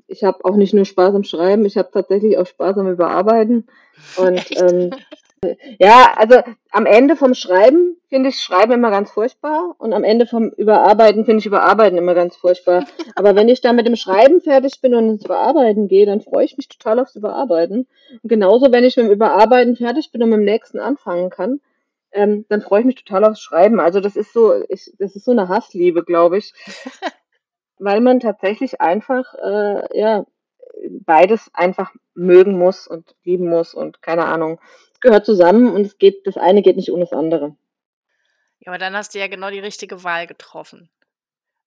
[0.08, 3.68] Ich habe auch nicht nur Spaß am Schreiben, ich habe tatsächlich auch Spaß am Überarbeiten.
[4.18, 4.92] Und ähm,
[5.80, 6.36] ja, also
[6.72, 11.26] am Ende vom Schreiben finde ich Schreiben immer ganz furchtbar und am Ende vom Überarbeiten
[11.26, 12.86] finde ich Überarbeiten immer ganz furchtbar.
[13.16, 16.46] Aber wenn ich dann mit dem Schreiben fertig bin und ins Überarbeiten gehe, dann freue
[16.46, 17.88] ich mich total aufs Überarbeiten.
[18.24, 21.60] Und genauso, wenn ich mit dem Überarbeiten fertig bin und mit dem nächsten anfangen kann,
[22.12, 23.80] ähm, dann freue ich mich total aufs Schreiben.
[23.80, 26.54] Also das ist so, ich, das ist so eine Hassliebe, glaube ich.
[27.80, 30.26] Weil man tatsächlich einfach, äh, ja,
[30.90, 34.60] beides einfach mögen muss und lieben muss und keine Ahnung.
[34.94, 37.56] Es gehört zusammen und es geht, das eine geht nicht ohne das andere.
[38.60, 40.90] Ja, aber dann hast du ja genau die richtige Wahl getroffen,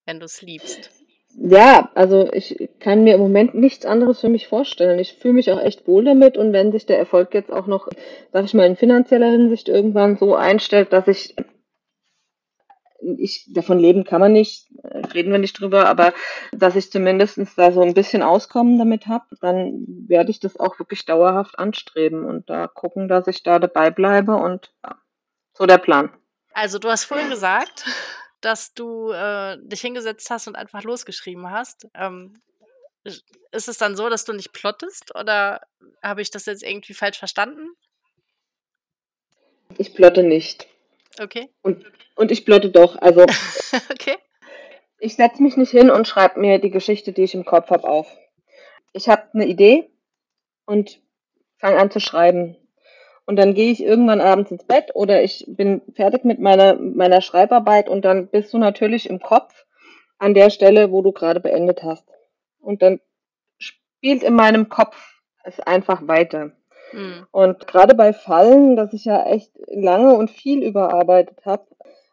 [0.07, 0.91] wenn du es liebst.
[1.37, 4.99] Ja, also ich kann mir im Moment nichts anderes für mich vorstellen.
[4.99, 7.89] Ich fühle mich auch echt wohl damit und wenn sich der Erfolg jetzt auch noch,
[8.33, 11.37] sag ich mal, in finanzieller Hinsicht irgendwann so einstellt, dass ich
[13.19, 14.69] ich, davon leben kann man nicht,
[15.15, 16.13] reden wir nicht drüber, aber
[16.53, 20.79] dass ich zumindest da so ein bisschen Auskommen damit habe, dann werde ich das auch
[20.79, 24.97] wirklich dauerhaft anstreben und da gucken, dass ich da dabei bleibe und ja,
[25.55, 26.11] so der Plan.
[26.61, 27.87] Also du hast vorhin gesagt,
[28.43, 31.89] dass du äh, dich hingesetzt hast und einfach losgeschrieben hast.
[31.95, 32.35] Ähm,
[33.03, 35.63] ist es dann so, dass du nicht plottest oder
[36.03, 37.67] habe ich das jetzt irgendwie falsch verstanden?
[39.79, 40.67] Ich plotte nicht.
[41.19, 41.49] Okay.
[41.63, 43.01] Und, und ich plotte doch.
[43.01, 43.23] Also
[43.91, 44.19] okay.
[44.99, 47.89] ich setze mich nicht hin und schreibe mir die Geschichte, die ich im Kopf habe,
[47.89, 48.15] auf.
[48.93, 49.89] Ich habe eine Idee
[50.67, 51.01] und
[51.57, 52.55] fange an zu schreiben.
[53.31, 57.21] Und dann gehe ich irgendwann abends ins Bett oder ich bin fertig mit meiner, meiner
[57.21, 59.67] Schreibarbeit und dann bist du natürlich im Kopf
[60.19, 62.09] an der Stelle, wo du gerade beendet hast.
[62.59, 62.99] Und dann
[63.57, 64.97] spielt in meinem Kopf
[65.45, 66.51] es einfach weiter.
[66.93, 67.25] Mhm.
[67.31, 71.69] Und gerade bei Fallen, das ich ja echt lange und viel überarbeitet habe,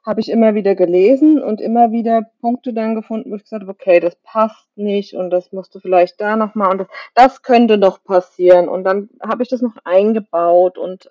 [0.08, 3.72] habe ich immer wieder gelesen und immer wieder Punkte dann gefunden, wo ich gesagt habe,
[3.72, 7.78] okay, das passt nicht und das musst du vielleicht da nochmal und das, das könnte
[7.78, 8.70] noch passieren.
[8.70, 11.10] Und dann habe ich das noch eingebaut und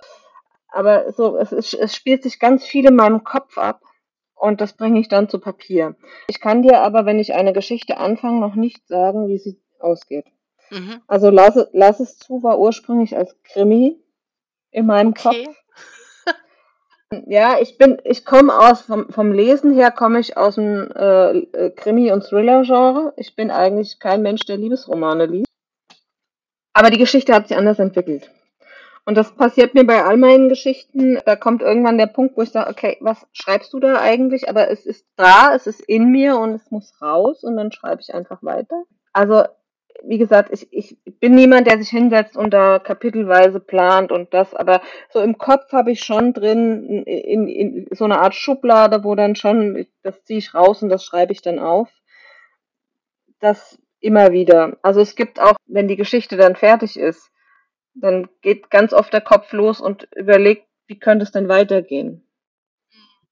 [0.69, 3.83] aber so, es, es, es spielt sich ganz viel in meinem Kopf ab
[4.35, 5.95] und das bringe ich dann zu Papier.
[6.29, 10.27] Ich kann dir aber, wenn ich eine Geschichte anfange, noch nicht sagen, wie sie ausgeht.
[10.71, 11.03] Mhm.
[11.07, 14.01] Also lass, lass es zu war ursprünglich als Krimi
[14.71, 15.45] in meinem okay.
[15.45, 15.66] Kopf.
[17.27, 21.39] Ja, ich bin, ich komme aus vom, vom Lesen her komme ich aus dem äh,
[21.39, 23.15] äh, Krimi- und Thriller-Genre.
[23.17, 25.47] Ich bin eigentlich kein Mensch, der Liebesromane liest.
[26.73, 28.31] Aber die Geschichte hat sich anders entwickelt.
[29.05, 31.21] Und das passiert mir bei all meinen Geschichten.
[31.25, 34.49] Da kommt irgendwann der Punkt, wo ich sage, okay, was schreibst du da eigentlich?
[34.49, 38.03] Aber es ist da, es ist in mir und es muss raus und dann schreibe
[38.03, 38.83] ich einfach weiter.
[39.13, 39.45] Also
[40.05, 44.55] wie gesagt, ich, ich bin niemand, der sich hinsetzt und da kapitelweise plant und das,
[44.55, 49.15] aber so im Kopf habe ich schon drin in, in so eine Art Schublade, wo
[49.15, 51.91] dann schon, das ziehe ich raus und das schreibe ich dann auf.
[53.41, 54.77] das immer wieder.
[54.83, 57.31] Also es gibt auch, wenn die Geschichte dann fertig ist,
[57.95, 62.27] dann geht ganz oft der Kopf los und überlegt, wie könnte es denn weitergehen.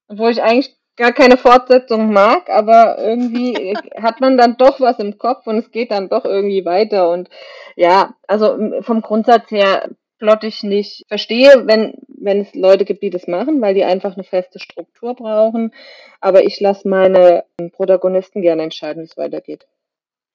[0.08, 5.18] Obwohl ich eigentlich gar keine Fortsetzung mag, aber irgendwie hat man dann doch was im
[5.18, 7.10] Kopf und es geht dann doch irgendwie weiter.
[7.10, 7.28] Und
[7.76, 11.04] ja, also vom Grundsatz her plotte ich nicht.
[11.08, 15.14] Verstehe, wenn, wenn es Leute gibt, die das machen, weil die einfach eine feste Struktur
[15.14, 15.72] brauchen.
[16.20, 19.66] Aber ich lasse meine Protagonisten gerne entscheiden, wie es weitergeht.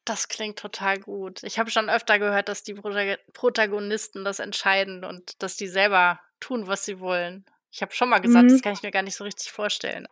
[0.05, 1.43] Das klingt total gut.
[1.43, 6.67] Ich habe schon öfter gehört, dass die Protagonisten das entscheiden und dass die selber tun,
[6.67, 7.45] was sie wollen.
[7.71, 8.49] Ich habe schon mal gesagt, mhm.
[8.49, 10.07] das kann ich mir gar nicht so richtig vorstellen.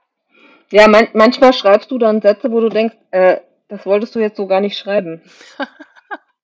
[0.71, 3.38] Ja, man manchmal schreibst du dann Sätze, wo du denkst, äh,
[3.69, 5.21] das wolltest du jetzt so gar nicht schreiben.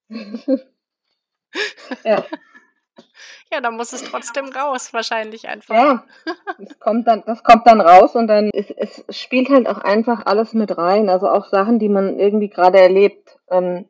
[2.04, 2.24] ja.
[3.52, 5.76] Ja, dann muss es trotzdem raus, wahrscheinlich einfach.
[5.76, 6.06] Ja,
[6.58, 10.26] das kommt dann, das kommt dann raus und dann ist, es spielt halt auch einfach
[10.26, 11.10] alles mit rein.
[11.10, 13.38] Also auch Sachen, die man irgendwie gerade erlebt.
[13.52, 13.88] Ähm,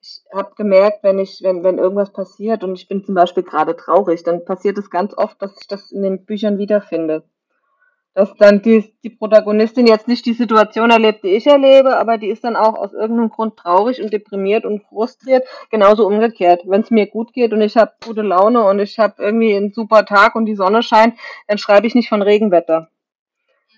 [0.00, 3.76] ich habe gemerkt, wenn ich, wenn, wenn irgendwas passiert und ich bin zum Beispiel gerade
[3.76, 7.24] traurig, dann passiert es ganz oft, dass ich das in den Büchern wiederfinde
[8.14, 12.28] dass dann die, die Protagonistin jetzt nicht die Situation erlebt, die ich erlebe, aber die
[12.28, 15.46] ist dann auch aus irgendeinem Grund traurig und deprimiert und frustriert.
[15.70, 16.62] Genauso umgekehrt.
[16.66, 19.72] Wenn es mir gut geht und ich habe gute Laune und ich habe irgendwie einen
[19.72, 22.90] super Tag und die Sonne scheint, dann schreibe ich nicht von Regenwetter.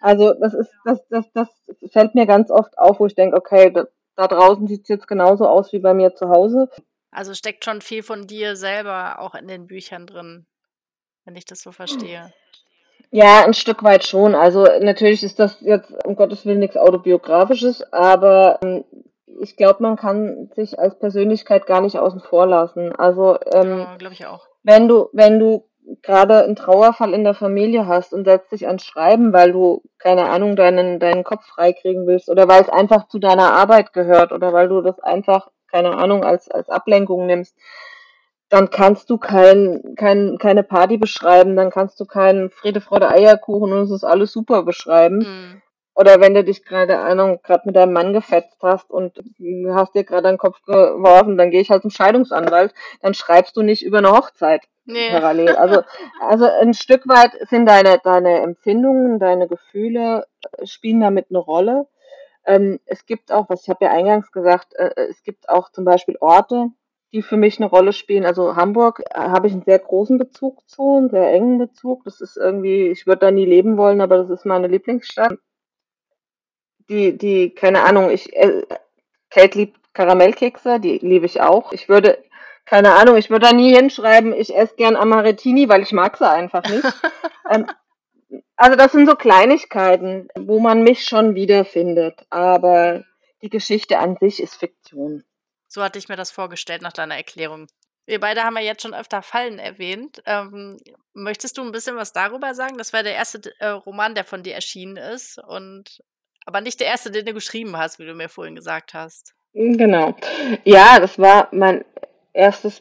[0.00, 1.48] Also das ist, das, das, das
[1.92, 5.06] fällt mir ganz oft auf, wo ich denke, okay, da, da draußen sieht es jetzt
[5.06, 6.68] genauso aus wie bei mir zu Hause.
[7.12, 10.46] Also steckt schon viel von dir selber auch in den Büchern drin,
[11.24, 12.32] wenn ich das so verstehe.
[13.16, 14.34] Ja, ein Stück weit schon.
[14.34, 18.84] Also natürlich ist das jetzt um Gottes Willen nichts Autobiografisches, aber ähm,
[19.40, 22.92] ich glaube, man kann sich als Persönlichkeit gar nicht außen vor lassen.
[22.96, 24.48] Also ähm, Ja, glaube ich auch.
[24.64, 25.64] wenn du, wenn du
[26.02, 30.28] gerade einen Trauerfall in der Familie hast und setzt dich ans Schreiben, weil du, keine
[30.28, 34.52] Ahnung, deinen, deinen Kopf freikriegen willst oder weil es einfach zu deiner Arbeit gehört oder
[34.52, 37.54] weil du das einfach, keine Ahnung, als, als Ablenkung nimmst,
[38.48, 43.72] dann kannst du kein, kein, keine Party beschreiben, dann kannst du keinen Friede, Freude, Eierkuchen
[43.72, 45.18] und es ist alles super beschreiben.
[45.18, 45.62] Mhm.
[45.96, 49.16] Oder wenn du dich gerade, Ahnung, gerade mit deinem Mann gefetzt hast und
[49.68, 53.62] hast dir gerade einen Kopf geworfen, dann gehe ich halt zum Scheidungsanwalt, dann schreibst du
[53.62, 55.10] nicht über eine Hochzeit nee.
[55.10, 55.54] parallel.
[55.56, 55.82] Also,
[56.20, 60.26] also ein Stück weit sind deine, deine Empfindungen, deine Gefühle
[60.58, 61.86] äh, spielen damit eine Rolle.
[62.44, 65.84] Ähm, es gibt auch, was ich habe ja eingangs gesagt, äh, es gibt auch zum
[65.84, 66.70] Beispiel Orte,
[67.14, 68.26] die für mich eine Rolle spielen.
[68.26, 72.02] Also Hamburg äh, habe ich einen sehr großen Bezug zu, einen sehr engen Bezug.
[72.04, 75.38] Das ist irgendwie, ich würde da nie leben wollen, aber das ist meine Lieblingsstadt.
[76.88, 78.66] Die, die, keine Ahnung, ich, äh,
[79.30, 81.72] Kate liebt Karamellkekse, die liebe ich auch.
[81.72, 82.18] Ich würde,
[82.64, 86.28] keine Ahnung, ich würde da nie hinschreiben, ich esse gern Amaretini, weil ich mag sie
[86.28, 86.82] einfach nicht.
[87.50, 87.66] ähm,
[88.56, 93.04] also das sind so Kleinigkeiten, wo man mich schon wiederfindet, aber
[93.40, 95.22] die Geschichte an sich ist Fiktion.
[95.74, 97.66] So hatte ich mir das vorgestellt nach deiner Erklärung.
[98.06, 100.22] Wir beide haben ja jetzt schon öfter Fallen erwähnt.
[100.24, 100.76] Ähm,
[101.14, 102.78] möchtest du ein bisschen was darüber sagen?
[102.78, 106.00] Das war der erste äh, Roman, der von dir erschienen ist und
[106.46, 109.34] aber nicht der erste, den du geschrieben hast, wie du mir vorhin gesagt hast.
[109.52, 110.14] Genau.
[110.62, 111.84] Ja, das war mein
[112.32, 112.80] erstes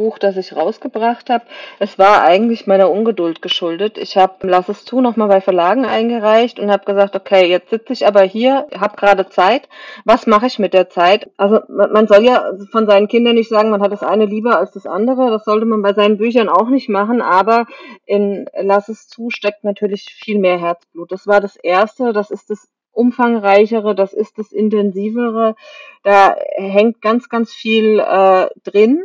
[0.00, 1.44] Buch, das ich rausgebracht habe.
[1.78, 3.98] Es war eigentlich meiner Ungeduld geschuldet.
[3.98, 7.92] Ich habe Lass es zu nochmal bei Verlagen eingereicht und habe gesagt, okay, jetzt sitze
[7.92, 9.68] ich aber hier, habe gerade Zeit.
[10.06, 11.30] Was mache ich mit der Zeit?
[11.36, 14.72] Also man soll ja von seinen Kindern nicht sagen, man hat das eine lieber als
[14.72, 15.30] das andere.
[15.30, 17.20] Das sollte man bei seinen Büchern auch nicht machen.
[17.20, 17.66] Aber
[18.06, 21.12] in Lass es zu steckt natürlich viel mehr Herzblut.
[21.12, 22.14] Das war das Erste.
[22.14, 25.56] Das ist das umfangreichere, das ist das intensivere.
[26.04, 29.04] Da hängt ganz, ganz viel äh, drin.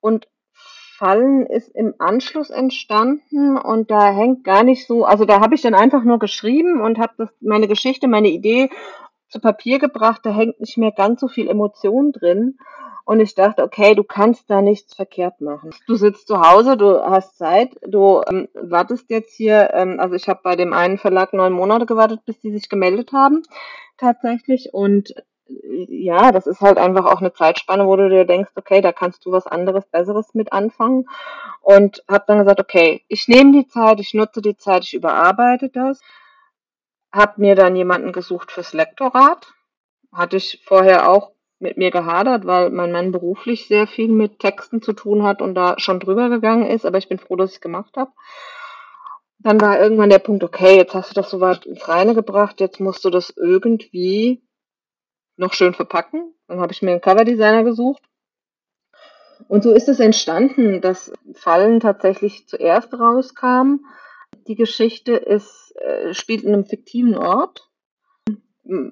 [0.00, 0.28] Und
[0.96, 5.62] Fallen ist im Anschluss entstanden und da hängt gar nicht so, also da habe ich
[5.62, 8.70] dann einfach nur geschrieben und habe meine Geschichte, meine Idee
[9.28, 12.58] zu Papier gebracht, da hängt nicht mehr ganz so viel Emotion drin.
[13.04, 15.70] Und ich dachte, okay, du kannst da nichts verkehrt machen.
[15.86, 20.28] Du sitzt zu Hause, du hast Zeit, du ähm, wartest jetzt hier, ähm, also ich
[20.28, 23.42] habe bei dem einen Verlag neun Monate gewartet, bis die sich gemeldet haben,
[23.96, 24.70] tatsächlich.
[24.72, 25.14] Und
[25.48, 29.24] ja, das ist halt einfach auch eine Zeitspanne, wo du dir denkst, okay, da kannst
[29.24, 31.08] du was anderes, Besseres mit anfangen.
[31.60, 35.68] Und habe dann gesagt, okay, ich nehme die Zeit, ich nutze die Zeit, ich überarbeite
[35.68, 36.00] das.
[37.12, 39.52] Habe mir dann jemanden gesucht fürs Lektorat.
[40.12, 44.82] Hatte ich vorher auch mit mir gehadert, weil mein Mann beruflich sehr viel mit Texten
[44.82, 47.56] zu tun hat und da schon drüber gegangen ist, aber ich bin froh, dass ich
[47.56, 48.10] es gemacht habe.
[49.38, 52.80] Dann war irgendwann der Punkt, okay, jetzt hast du das soweit ins Reine gebracht, jetzt
[52.80, 54.42] musst du das irgendwie
[55.36, 56.34] noch schön verpacken.
[56.48, 58.02] Dann habe ich mir einen Coverdesigner gesucht.
[59.48, 63.84] Und so ist es entstanden, dass Fallen tatsächlich zuerst rauskam.
[64.46, 67.70] Die Geschichte ist, äh, spielt in einem fiktiven Ort.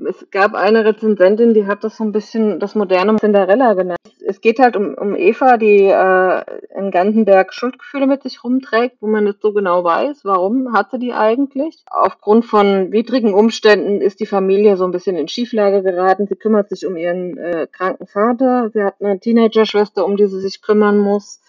[0.09, 3.99] Es gab eine Rezensentin, die hat das so ein bisschen das moderne Cinderella genannt.
[4.27, 6.45] Es geht halt um, um Eva, die äh,
[6.77, 10.99] in Gantenberg Schuldgefühle mit sich rumträgt, wo man nicht so genau weiß, warum hat sie
[10.99, 11.83] die eigentlich.
[11.91, 16.27] Aufgrund von widrigen Umständen ist die Familie so ein bisschen in Schieflage geraten.
[16.27, 18.71] Sie kümmert sich um ihren äh, kranken Vater.
[18.73, 21.41] Sie hat eine Teenager-Schwester, um die sie sich kümmern muss.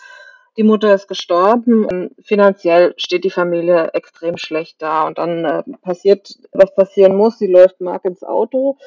[0.57, 5.05] Die Mutter ist gestorben finanziell steht die Familie extrem schlecht da.
[5.05, 7.37] Und dann äh, passiert, was passieren muss.
[7.37, 8.77] Sie läuft Mark ins Auto.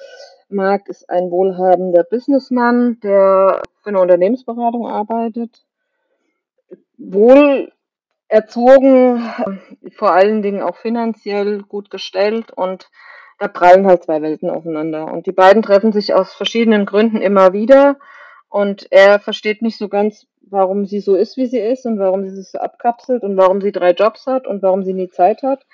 [0.49, 5.63] Mark ist ein wohlhabender Businessman, der für eine Unternehmensberatung arbeitet.
[6.97, 7.71] Wohl
[8.29, 9.23] erzogen,
[9.95, 12.91] vor allen Dingen auch finanziell gut gestellt und
[13.39, 15.13] da prallen halt zwei Welten aufeinander.
[15.13, 17.99] Und die beiden treffen sich aus verschiedenen Gründen immer wieder
[18.49, 22.25] und er versteht nicht so ganz, warum sie so ist, wie sie ist und warum
[22.25, 25.43] sie sich so abkapselt und warum sie drei Jobs hat und warum sie nie Zeit
[25.43, 25.67] hat.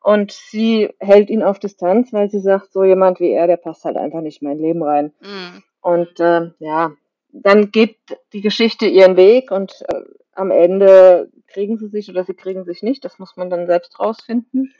[0.00, 3.84] Und sie hält ihn auf Distanz, weil sie sagt, so jemand wie er, der passt
[3.84, 5.12] halt einfach nicht in mein Leben rein.
[5.20, 5.62] Mhm.
[5.80, 6.92] Und äh, ja,
[7.32, 7.96] dann geht
[8.32, 10.02] die Geschichte ihren Weg und äh,
[10.32, 13.04] am Ende kriegen sie sich oder sie kriegen sich nicht.
[13.04, 14.72] Das muss man dann selbst rausfinden.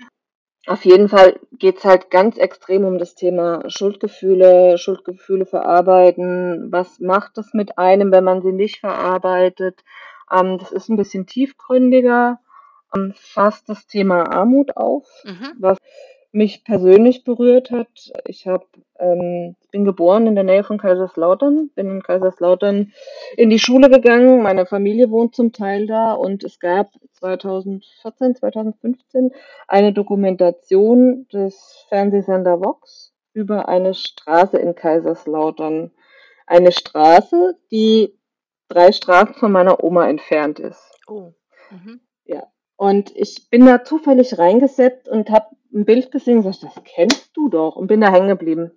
[0.67, 6.73] Auf jeden Fall geht's halt ganz extrem um das Thema Schuldgefühle, Schuldgefühle verarbeiten.
[6.73, 9.85] Was macht das mit einem, wenn man sie nicht verarbeitet?
[10.31, 12.41] Ähm, das ist ein bisschen tiefgründiger,
[12.97, 15.53] ähm, fasst das Thema Armut auf, mhm.
[15.59, 15.79] was
[16.37, 18.12] mich persönlich berührt hat.
[18.27, 18.66] Ich hab,
[18.99, 22.92] ähm, bin geboren in der Nähe von Kaiserslautern, bin in Kaiserslautern
[23.37, 24.42] in die Schule gegangen.
[24.42, 29.33] Meine Familie wohnt zum Teil da und es gab 2014, 2015
[29.66, 35.90] eine Dokumentation des Fernsehsender Vox über eine Straße in Kaiserslautern.
[36.46, 38.14] Eine Straße, die
[38.68, 41.01] drei Straßen von meiner Oma entfernt ist.
[41.07, 41.33] Oh.
[41.70, 42.01] Mhm.
[42.77, 47.49] Und ich bin da zufällig reingesetzt und habe ein Bild gesehen sag, das kennst du
[47.49, 48.73] doch und bin da hängen geblieben.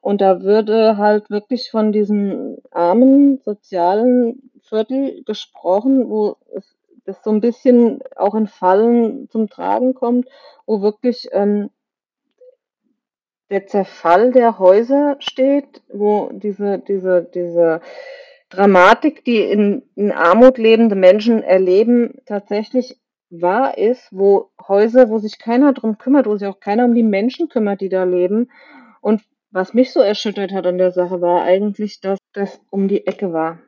[0.00, 7.30] Und da würde halt wirklich von diesem armen sozialen Viertel gesprochen, wo es, das so
[7.30, 10.28] ein bisschen auch in Fallen zum Tragen kommt,
[10.66, 11.70] wo wirklich ähm,
[13.50, 17.80] der Zerfall der Häuser steht, wo diese, diese, diese
[18.48, 22.98] Dramatik, die in, in Armut lebende Menschen erleben, tatsächlich
[23.40, 27.02] wahr ist, wo Häuser, wo sich keiner drum kümmert, wo sich auch keiner um die
[27.02, 28.50] Menschen kümmert, die da leben.
[29.00, 33.06] Und was mich so erschüttert hat an der Sache war eigentlich, dass das um die
[33.06, 33.58] Ecke war.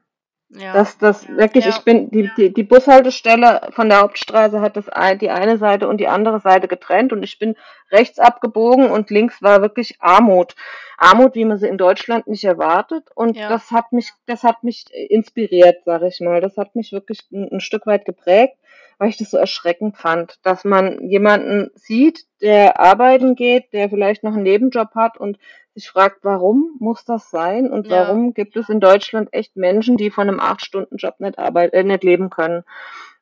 [0.48, 0.72] Ja.
[0.72, 1.70] Dass das wirklich, ja.
[1.70, 5.88] ich bin, die, die, die Bushaltestelle von der Hauptstraße hat das ein, die eine Seite
[5.88, 7.56] und die andere Seite getrennt und ich bin
[7.90, 10.54] rechts abgebogen und links war wirklich Armut.
[10.98, 13.08] Armut, wie man sie in Deutschland nicht erwartet.
[13.14, 13.48] Und ja.
[13.48, 16.40] das hat mich, das hat mich inspiriert, sag ich mal.
[16.40, 18.56] Das hat mich wirklich ein, ein Stück weit geprägt
[18.98, 24.22] weil ich das so erschreckend fand, dass man jemanden sieht, der arbeiten geht, der vielleicht
[24.22, 25.38] noch einen Nebenjob hat und
[25.74, 28.08] sich fragt, warum muss das sein und ja.
[28.08, 31.76] warum gibt es in Deutschland echt Menschen, die von einem acht Stunden Job nicht arbeiten,
[31.76, 32.64] äh, nicht leben können.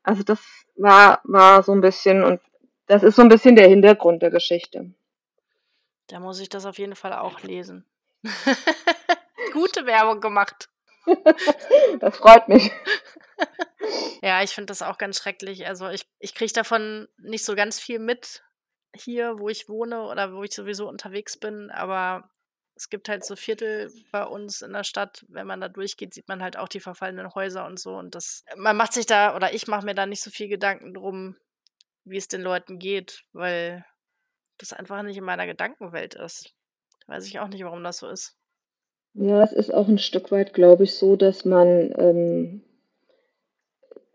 [0.04, 0.40] Also das
[0.76, 2.40] war war so ein bisschen und
[2.86, 4.90] das ist so ein bisschen der Hintergrund der Geschichte.
[6.08, 7.86] Da muss ich das auf jeden Fall auch lesen.
[9.52, 10.68] Gute Werbung gemacht.
[12.00, 12.70] das freut mich.
[14.22, 15.66] Ja, ich finde das auch ganz schrecklich.
[15.66, 18.42] Also ich, ich kriege davon nicht so ganz viel mit
[18.94, 22.30] hier, wo ich wohne oder wo ich sowieso unterwegs bin, aber
[22.76, 26.28] es gibt halt so Viertel bei uns in der Stadt, wenn man da durchgeht, sieht
[26.28, 27.96] man halt auch die verfallenen Häuser und so.
[27.96, 30.94] Und das, man macht sich da, oder ich mache mir da nicht so viel Gedanken
[30.94, 31.36] drum,
[32.04, 33.84] wie es den Leuten geht, weil
[34.58, 36.54] das einfach nicht in meiner Gedankenwelt ist.
[37.06, 38.36] Weiß ich auch nicht, warum das so ist.
[39.14, 42.64] Ja, es ist auch ein Stück weit, glaube ich, so, dass man ähm,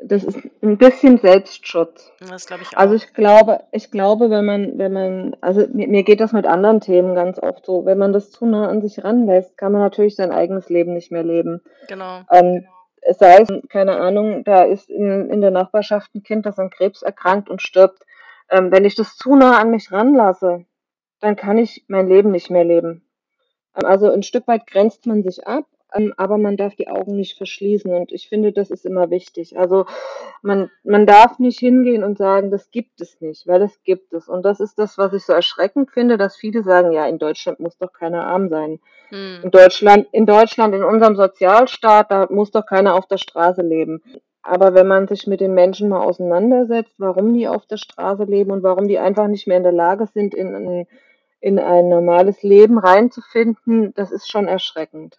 [0.04, 2.12] das ist ein bisschen Selbstschutz.
[2.20, 2.80] Das glaube ich auch.
[2.80, 6.46] Also ich glaube, ich glaube, wenn man, wenn man, also mir, mir geht das mit
[6.46, 9.82] anderen Themen ganz oft so, wenn man das zu nah an sich ranlässt, kann man
[9.82, 11.62] natürlich sein eigenes Leben nicht mehr leben.
[11.88, 12.22] Genau.
[12.32, 12.66] Ähm,
[13.02, 16.70] es sei es, keine Ahnung, da ist in, in der Nachbarschaft ein Kind, das an
[16.70, 18.04] Krebs erkrankt und stirbt.
[18.50, 20.66] Ähm, wenn ich das zu nah an mich ranlasse,
[21.20, 23.04] dann kann ich mein Leben nicht mehr leben.
[23.76, 27.16] Ähm, also ein Stück weit grenzt man sich ab ähm, aber man darf die Augen
[27.16, 29.58] nicht verschließen und ich finde, das ist immer wichtig.
[29.58, 29.86] Also
[30.42, 34.28] man, man darf nicht hingehen und sagen, das gibt es nicht, weil das gibt es.
[34.28, 37.60] Und das ist das, was ich so erschreckend finde, dass viele sagen, ja, in Deutschland
[37.60, 38.80] muss doch keiner arm sein.
[39.10, 39.40] Hm.
[39.44, 44.04] In Deutschland, in Deutschland, in unserem Sozialstaat, da muss doch keiner auf der Straße leben.
[44.42, 48.52] Aber wenn man sich mit den Menschen mal auseinandersetzt, warum die auf der Straße leben
[48.52, 50.88] und warum die einfach nicht mehr in der Lage sind, in,
[51.40, 55.18] in ein normales Leben reinzufinden, das ist schon erschreckend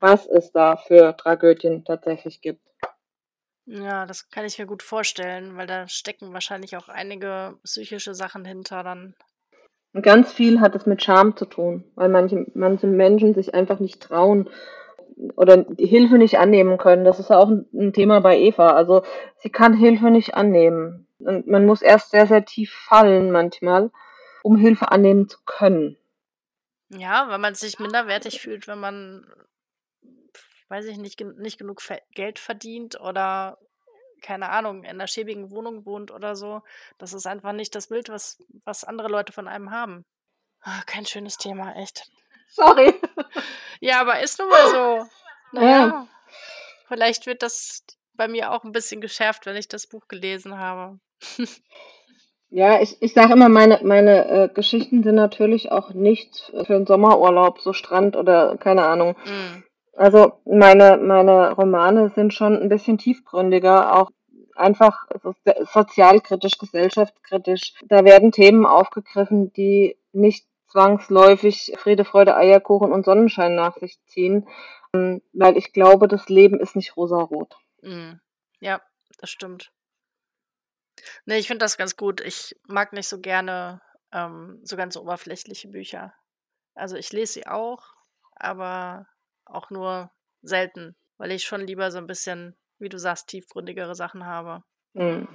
[0.00, 2.60] was es da für Tragödien tatsächlich gibt.
[3.66, 8.44] Ja, das kann ich mir gut vorstellen, weil da stecken wahrscheinlich auch einige psychische Sachen
[8.44, 9.14] hinter dann.
[9.92, 13.78] Und ganz viel hat es mit Scham zu tun, weil manche, manche Menschen sich einfach
[13.78, 14.48] nicht trauen
[15.36, 17.04] oder Hilfe nicht annehmen können.
[17.04, 18.72] Das ist ja auch ein Thema bei Eva.
[18.72, 19.02] Also
[19.38, 21.06] sie kann Hilfe nicht annehmen.
[21.18, 23.90] Und man muss erst sehr, sehr tief fallen manchmal,
[24.42, 25.96] um Hilfe annehmen zu können.
[26.88, 29.26] Ja, weil man sich minderwertig fühlt, wenn man,
[30.68, 31.82] weiß ich nicht, nicht genug
[32.14, 33.58] Geld verdient oder
[34.20, 36.62] keine Ahnung, in einer schäbigen Wohnung wohnt oder so.
[36.98, 40.04] Das ist einfach nicht das Bild, was, was andere Leute von einem haben.
[40.64, 42.10] Oh, kein schönes Thema, echt.
[42.50, 42.94] Sorry.
[43.80, 45.06] Ja, aber ist nun mal so.
[45.52, 46.06] Naja, ja.
[46.86, 47.82] vielleicht wird das
[48.14, 51.00] bei mir auch ein bisschen geschärft, wenn ich das Buch gelesen habe.
[52.52, 56.84] Ja, ich, ich sage immer, meine, meine äh, Geschichten sind natürlich auch nicht für einen
[56.86, 59.14] Sommerurlaub, so Strand oder keine Ahnung.
[59.24, 59.62] Mm.
[59.96, 64.10] Also meine, meine Romane sind schon ein bisschen tiefgründiger, auch
[64.56, 65.06] einfach
[65.72, 67.74] sozialkritisch, gesellschaftskritisch.
[67.86, 74.48] Da werden Themen aufgegriffen, die nicht zwangsläufig Friede, Freude, Eierkuchen und Sonnenschein nach sich ziehen,
[74.94, 77.56] ähm, weil ich glaube, das Leben ist nicht rosarot.
[77.82, 78.14] Mm.
[78.60, 78.80] Ja,
[79.18, 79.72] das stimmt.
[81.24, 82.20] Ne, ich finde das ganz gut.
[82.20, 83.80] Ich mag nicht so gerne
[84.12, 86.14] ähm, so ganz oberflächliche Bücher.
[86.74, 87.82] Also ich lese sie auch,
[88.34, 89.06] aber
[89.44, 90.10] auch nur
[90.42, 94.62] selten, weil ich schon lieber so ein bisschen, wie du sagst, tiefgründigere Sachen habe.
[94.94, 95.28] Mhm.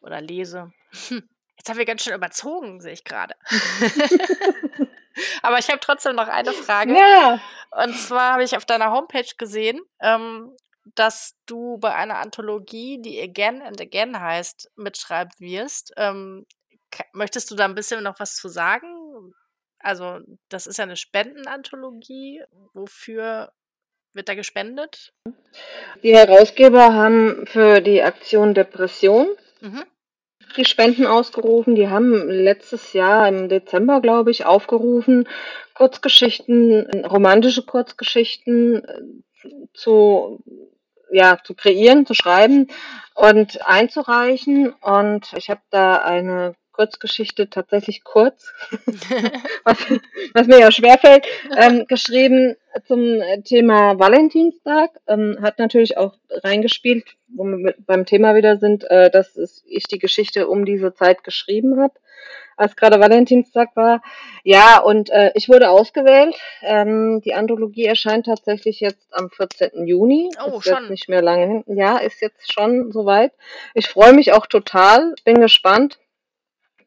[0.00, 0.72] Oder lese.
[1.62, 3.36] Jetzt haben wir ganz schön überzogen, sehe ich gerade.
[5.42, 6.92] Aber ich habe trotzdem noch eine Frage.
[6.92, 7.40] Ja.
[7.70, 10.56] Und zwar habe ich auf deiner Homepage gesehen, ähm,
[10.96, 15.92] dass du bei einer Anthologie, die Again and Again heißt, mitschreiben wirst.
[15.96, 16.46] Ähm,
[17.12, 19.32] möchtest du da ein bisschen noch was zu sagen?
[19.78, 22.42] Also, das ist ja eine Spendenanthologie.
[22.74, 23.52] Wofür
[24.14, 25.12] wird da gespendet?
[26.02, 29.28] Die Herausgeber haben für die Aktion Depression
[29.60, 29.84] mhm.
[30.52, 31.74] Die Spenden ausgerufen.
[31.74, 35.28] Die haben letztes Jahr im Dezember, glaube ich, aufgerufen,
[35.74, 40.42] Kurzgeschichten, romantische Kurzgeschichten äh, zu
[41.12, 42.68] ja, zu kreieren, zu schreiben
[43.14, 44.72] und einzureichen.
[44.80, 48.52] Und ich habe da eine Kurzgeschichte, tatsächlich kurz,
[49.64, 49.78] was,
[50.34, 52.56] was, mir ja schwerfällt, ähm, geschrieben
[52.86, 54.90] zum Thema Valentinstag.
[55.06, 59.98] Ähm, hat natürlich auch reingespielt, wo wir beim Thema wieder sind, äh, dass ich die
[59.98, 61.94] Geschichte um diese Zeit geschrieben habe
[62.56, 64.02] als gerade Valentinstag war.
[64.44, 66.36] Ja, und äh, ich wurde ausgewählt.
[66.62, 69.86] Ähm, die Anthologie erscheint tatsächlich jetzt am 14.
[69.86, 70.30] Juni.
[70.44, 70.78] Oh, ist schon.
[70.82, 71.76] jetzt nicht mehr lange hinten.
[71.76, 73.32] Ja, ist jetzt schon soweit.
[73.74, 75.14] Ich freue mich auch total.
[75.24, 75.98] Bin gespannt,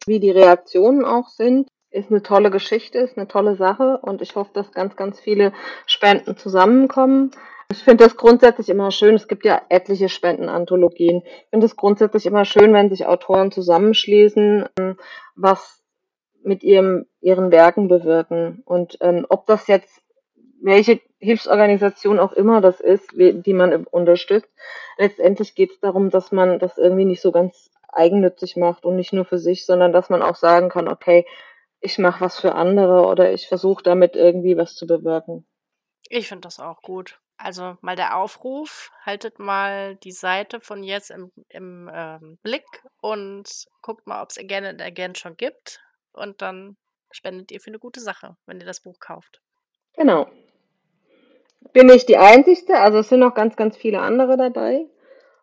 [0.07, 1.67] wie die Reaktionen auch sind.
[1.89, 5.53] Ist eine tolle Geschichte, ist eine tolle Sache und ich hoffe, dass ganz, ganz viele
[5.85, 7.31] Spenden zusammenkommen.
[7.71, 9.15] Ich finde das grundsätzlich immer schön.
[9.15, 11.23] Es gibt ja etliche Spendenanthologien.
[11.25, 14.97] Ich finde es grundsätzlich immer schön, wenn sich Autoren zusammenschließen, ähm,
[15.35, 15.81] was
[16.43, 18.61] mit ihrem, ihren Werken bewirken.
[18.65, 20.01] Und ähm, ob das jetzt,
[20.61, 24.49] welche Hilfsorganisation auch immer das ist, die man unterstützt,
[24.97, 29.13] letztendlich geht es darum, dass man das irgendwie nicht so ganz eigennützig macht und nicht
[29.13, 31.25] nur für sich, sondern dass man auch sagen kann, okay,
[31.79, 35.45] ich mache was für andere oder ich versuche damit irgendwie was zu bewirken.
[36.09, 37.19] Ich finde das auch gut.
[37.37, 42.65] Also mal der Aufruf, haltet mal die Seite von jetzt im, im ähm, Blick
[43.01, 45.81] und guckt mal, ob es Again and Again schon gibt.
[46.13, 46.77] Und dann
[47.11, 49.41] spendet ihr für eine gute Sache, wenn ihr das Buch kauft.
[49.95, 50.27] Genau.
[51.73, 52.79] Bin ich die Einzige?
[52.79, 54.85] Also es sind noch ganz, ganz viele andere dabei.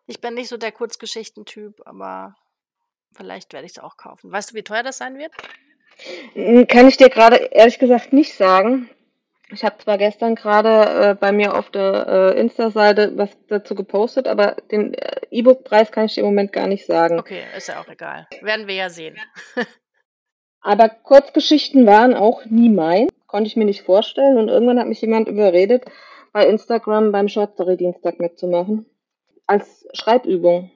[0.05, 2.35] Ich bin nicht so der Kurzgeschichtentyp, aber
[3.13, 4.31] vielleicht werde ich es auch kaufen.
[4.31, 5.31] Weißt du, wie teuer das sein wird?
[6.33, 8.89] Hm, kann ich dir gerade ehrlich gesagt nicht sagen.
[9.51, 14.27] Ich habe zwar gestern gerade äh, bei mir auf der äh, Insta-Seite was dazu gepostet,
[14.27, 17.19] aber den äh, E-Book-Preis kann ich dir im Moment gar nicht sagen.
[17.19, 18.27] Okay, ist ja auch egal.
[18.41, 19.15] Werden wir ja sehen.
[20.61, 23.07] aber Kurzgeschichten waren auch nie mein.
[23.27, 24.37] Konnte ich mir nicht vorstellen.
[24.37, 25.85] Und irgendwann hat mich jemand überredet,
[26.31, 28.87] bei Instagram beim Short Story Dienstag mitzumachen.
[29.45, 30.71] Als Schreibübung.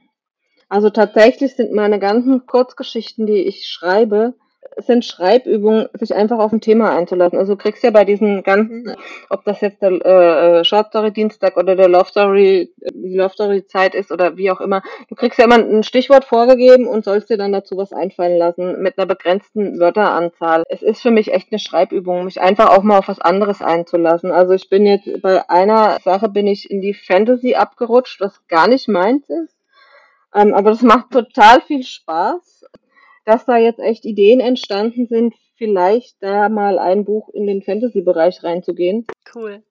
[0.69, 4.33] Also tatsächlich sind meine ganzen Kurzgeschichten, die ich schreibe,
[4.77, 7.39] sind Schreibübungen, sich einfach auf ein Thema einzulassen.
[7.39, 8.95] Also du kriegst ja bei diesen ganzen,
[9.29, 13.65] ob das jetzt der äh, Short Story Dienstag oder der Love Story, die Love Story
[13.65, 17.29] Zeit ist oder wie auch immer, du kriegst ja immer ein Stichwort vorgegeben und sollst
[17.29, 20.63] dir dann dazu was einfallen lassen mit einer begrenzten Wörteranzahl.
[20.69, 24.31] Es ist für mich echt eine Schreibübung, mich einfach auch mal auf was anderes einzulassen.
[24.31, 28.67] Also ich bin jetzt bei einer Sache bin ich in die Fantasy abgerutscht, was gar
[28.67, 29.56] nicht meins ist.
[30.37, 32.65] Ähm, aber das macht total viel Spaß
[33.27, 38.41] dass da jetzt echt Ideen entstanden sind, vielleicht da mal ein Buch in den Fantasy-Bereich
[38.41, 39.05] reinzugehen.
[39.35, 39.61] Cool.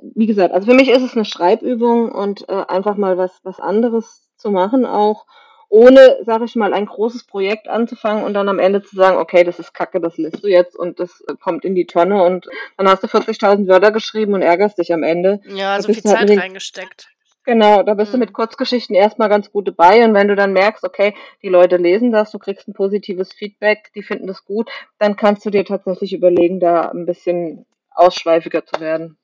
[0.00, 3.58] Wie gesagt, also für mich ist es eine Schreibübung und äh, einfach mal was, was
[3.58, 5.26] anderes zu machen auch.
[5.70, 9.42] ohne, sag ich mal, ein großes Projekt anzufangen und dann am Ende zu sagen, okay,
[9.42, 12.46] das ist Kacke, das lässt du jetzt und das äh, kommt in die Tonne und
[12.76, 15.40] dann hast du 40.000 Wörter geschrieben und ärgerst dich am Ende.
[15.48, 17.13] Ja, so viel halt Zeit reingesteckt.
[17.44, 18.12] Genau, da bist mhm.
[18.12, 21.76] du mit Kurzgeschichten erstmal ganz gut dabei und wenn du dann merkst, okay, die Leute
[21.76, 25.64] lesen das, du kriegst ein positives Feedback, die finden das gut, dann kannst du dir
[25.64, 29.18] tatsächlich überlegen, da ein bisschen ausschweifiger zu werden.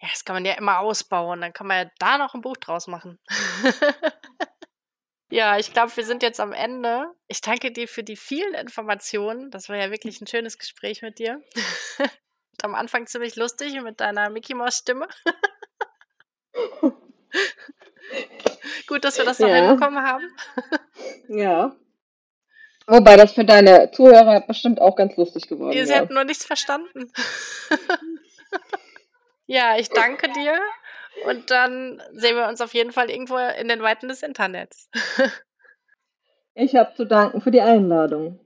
[0.00, 2.56] Ja, das kann man ja immer ausbauen, dann kann man ja da noch ein Buch
[2.56, 3.18] draus machen.
[5.30, 7.06] ja, ich glaube, wir sind jetzt am Ende.
[7.28, 9.50] Ich danke dir für die vielen Informationen.
[9.50, 11.42] Das war ja wirklich ein schönes Gespräch mit dir.
[12.62, 15.08] Am Anfang ziemlich lustig mit deiner Mickey Maus Stimme.
[19.04, 19.56] Gut, dass wir das noch ja.
[19.56, 20.24] hinbekommen haben.
[21.28, 21.76] ja.
[22.86, 25.88] Wobei das für deine Zuhörer bestimmt auch ganz lustig geworden ist.
[25.88, 27.12] Sie hätten nur nichts verstanden.
[29.46, 30.58] ja, ich danke dir.
[31.26, 34.90] Und dann sehen wir uns auf jeden Fall irgendwo in den Weiten des Internets.
[36.54, 38.40] ich habe zu danken für die Einladung.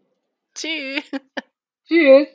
[0.54, 1.04] Tschüss.
[1.86, 2.28] Tschüss.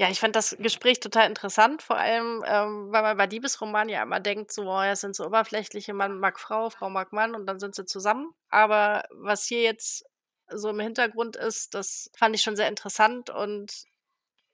[0.00, 4.02] Ja, ich fand das Gespräch total interessant, vor allem, ähm, weil man bei Liebesromanen ja
[4.02, 7.34] immer denkt, so, oh, ja, es sind so oberflächliche Mann mag Frau, Frau mag Mann
[7.34, 8.32] und dann sind sie zusammen.
[8.48, 10.06] Aber was hier jetzt
[10.48, 13.84] so im Hintergrund ist, das fand ich schon sehr interessant und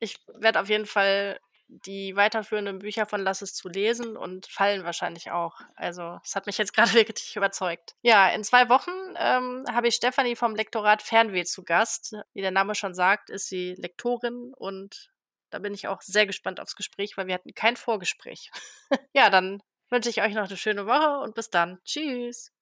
[0.01, 1.39] ich werde auf jeden Fall
[1.69, 5.61] die weiterführenden Bücher von Lass es zu lesen und fallen wahrscheinlich auch.
[5.77, 7.95] Also, es hat mich jetzt gerade wirklich überzeugt.
[8.03, 12.17] Ja, in zwei Wochen ähm, habe ich Stefanie vom Lektorat Fernweh zu Gast.
[12.35, 15.13] Wie der Name schon sagt, ist sie Lektorin und
[15.51, 18.51] da bin ich auch sehr gespannt aufs Gespräch, weil wir hatten kein Vorgespräch.
[19.15, 21.79] ja, dann wünsche ich euch noch eine schöne Woche und bis dann.
[21.85, 22.56] Tschüss.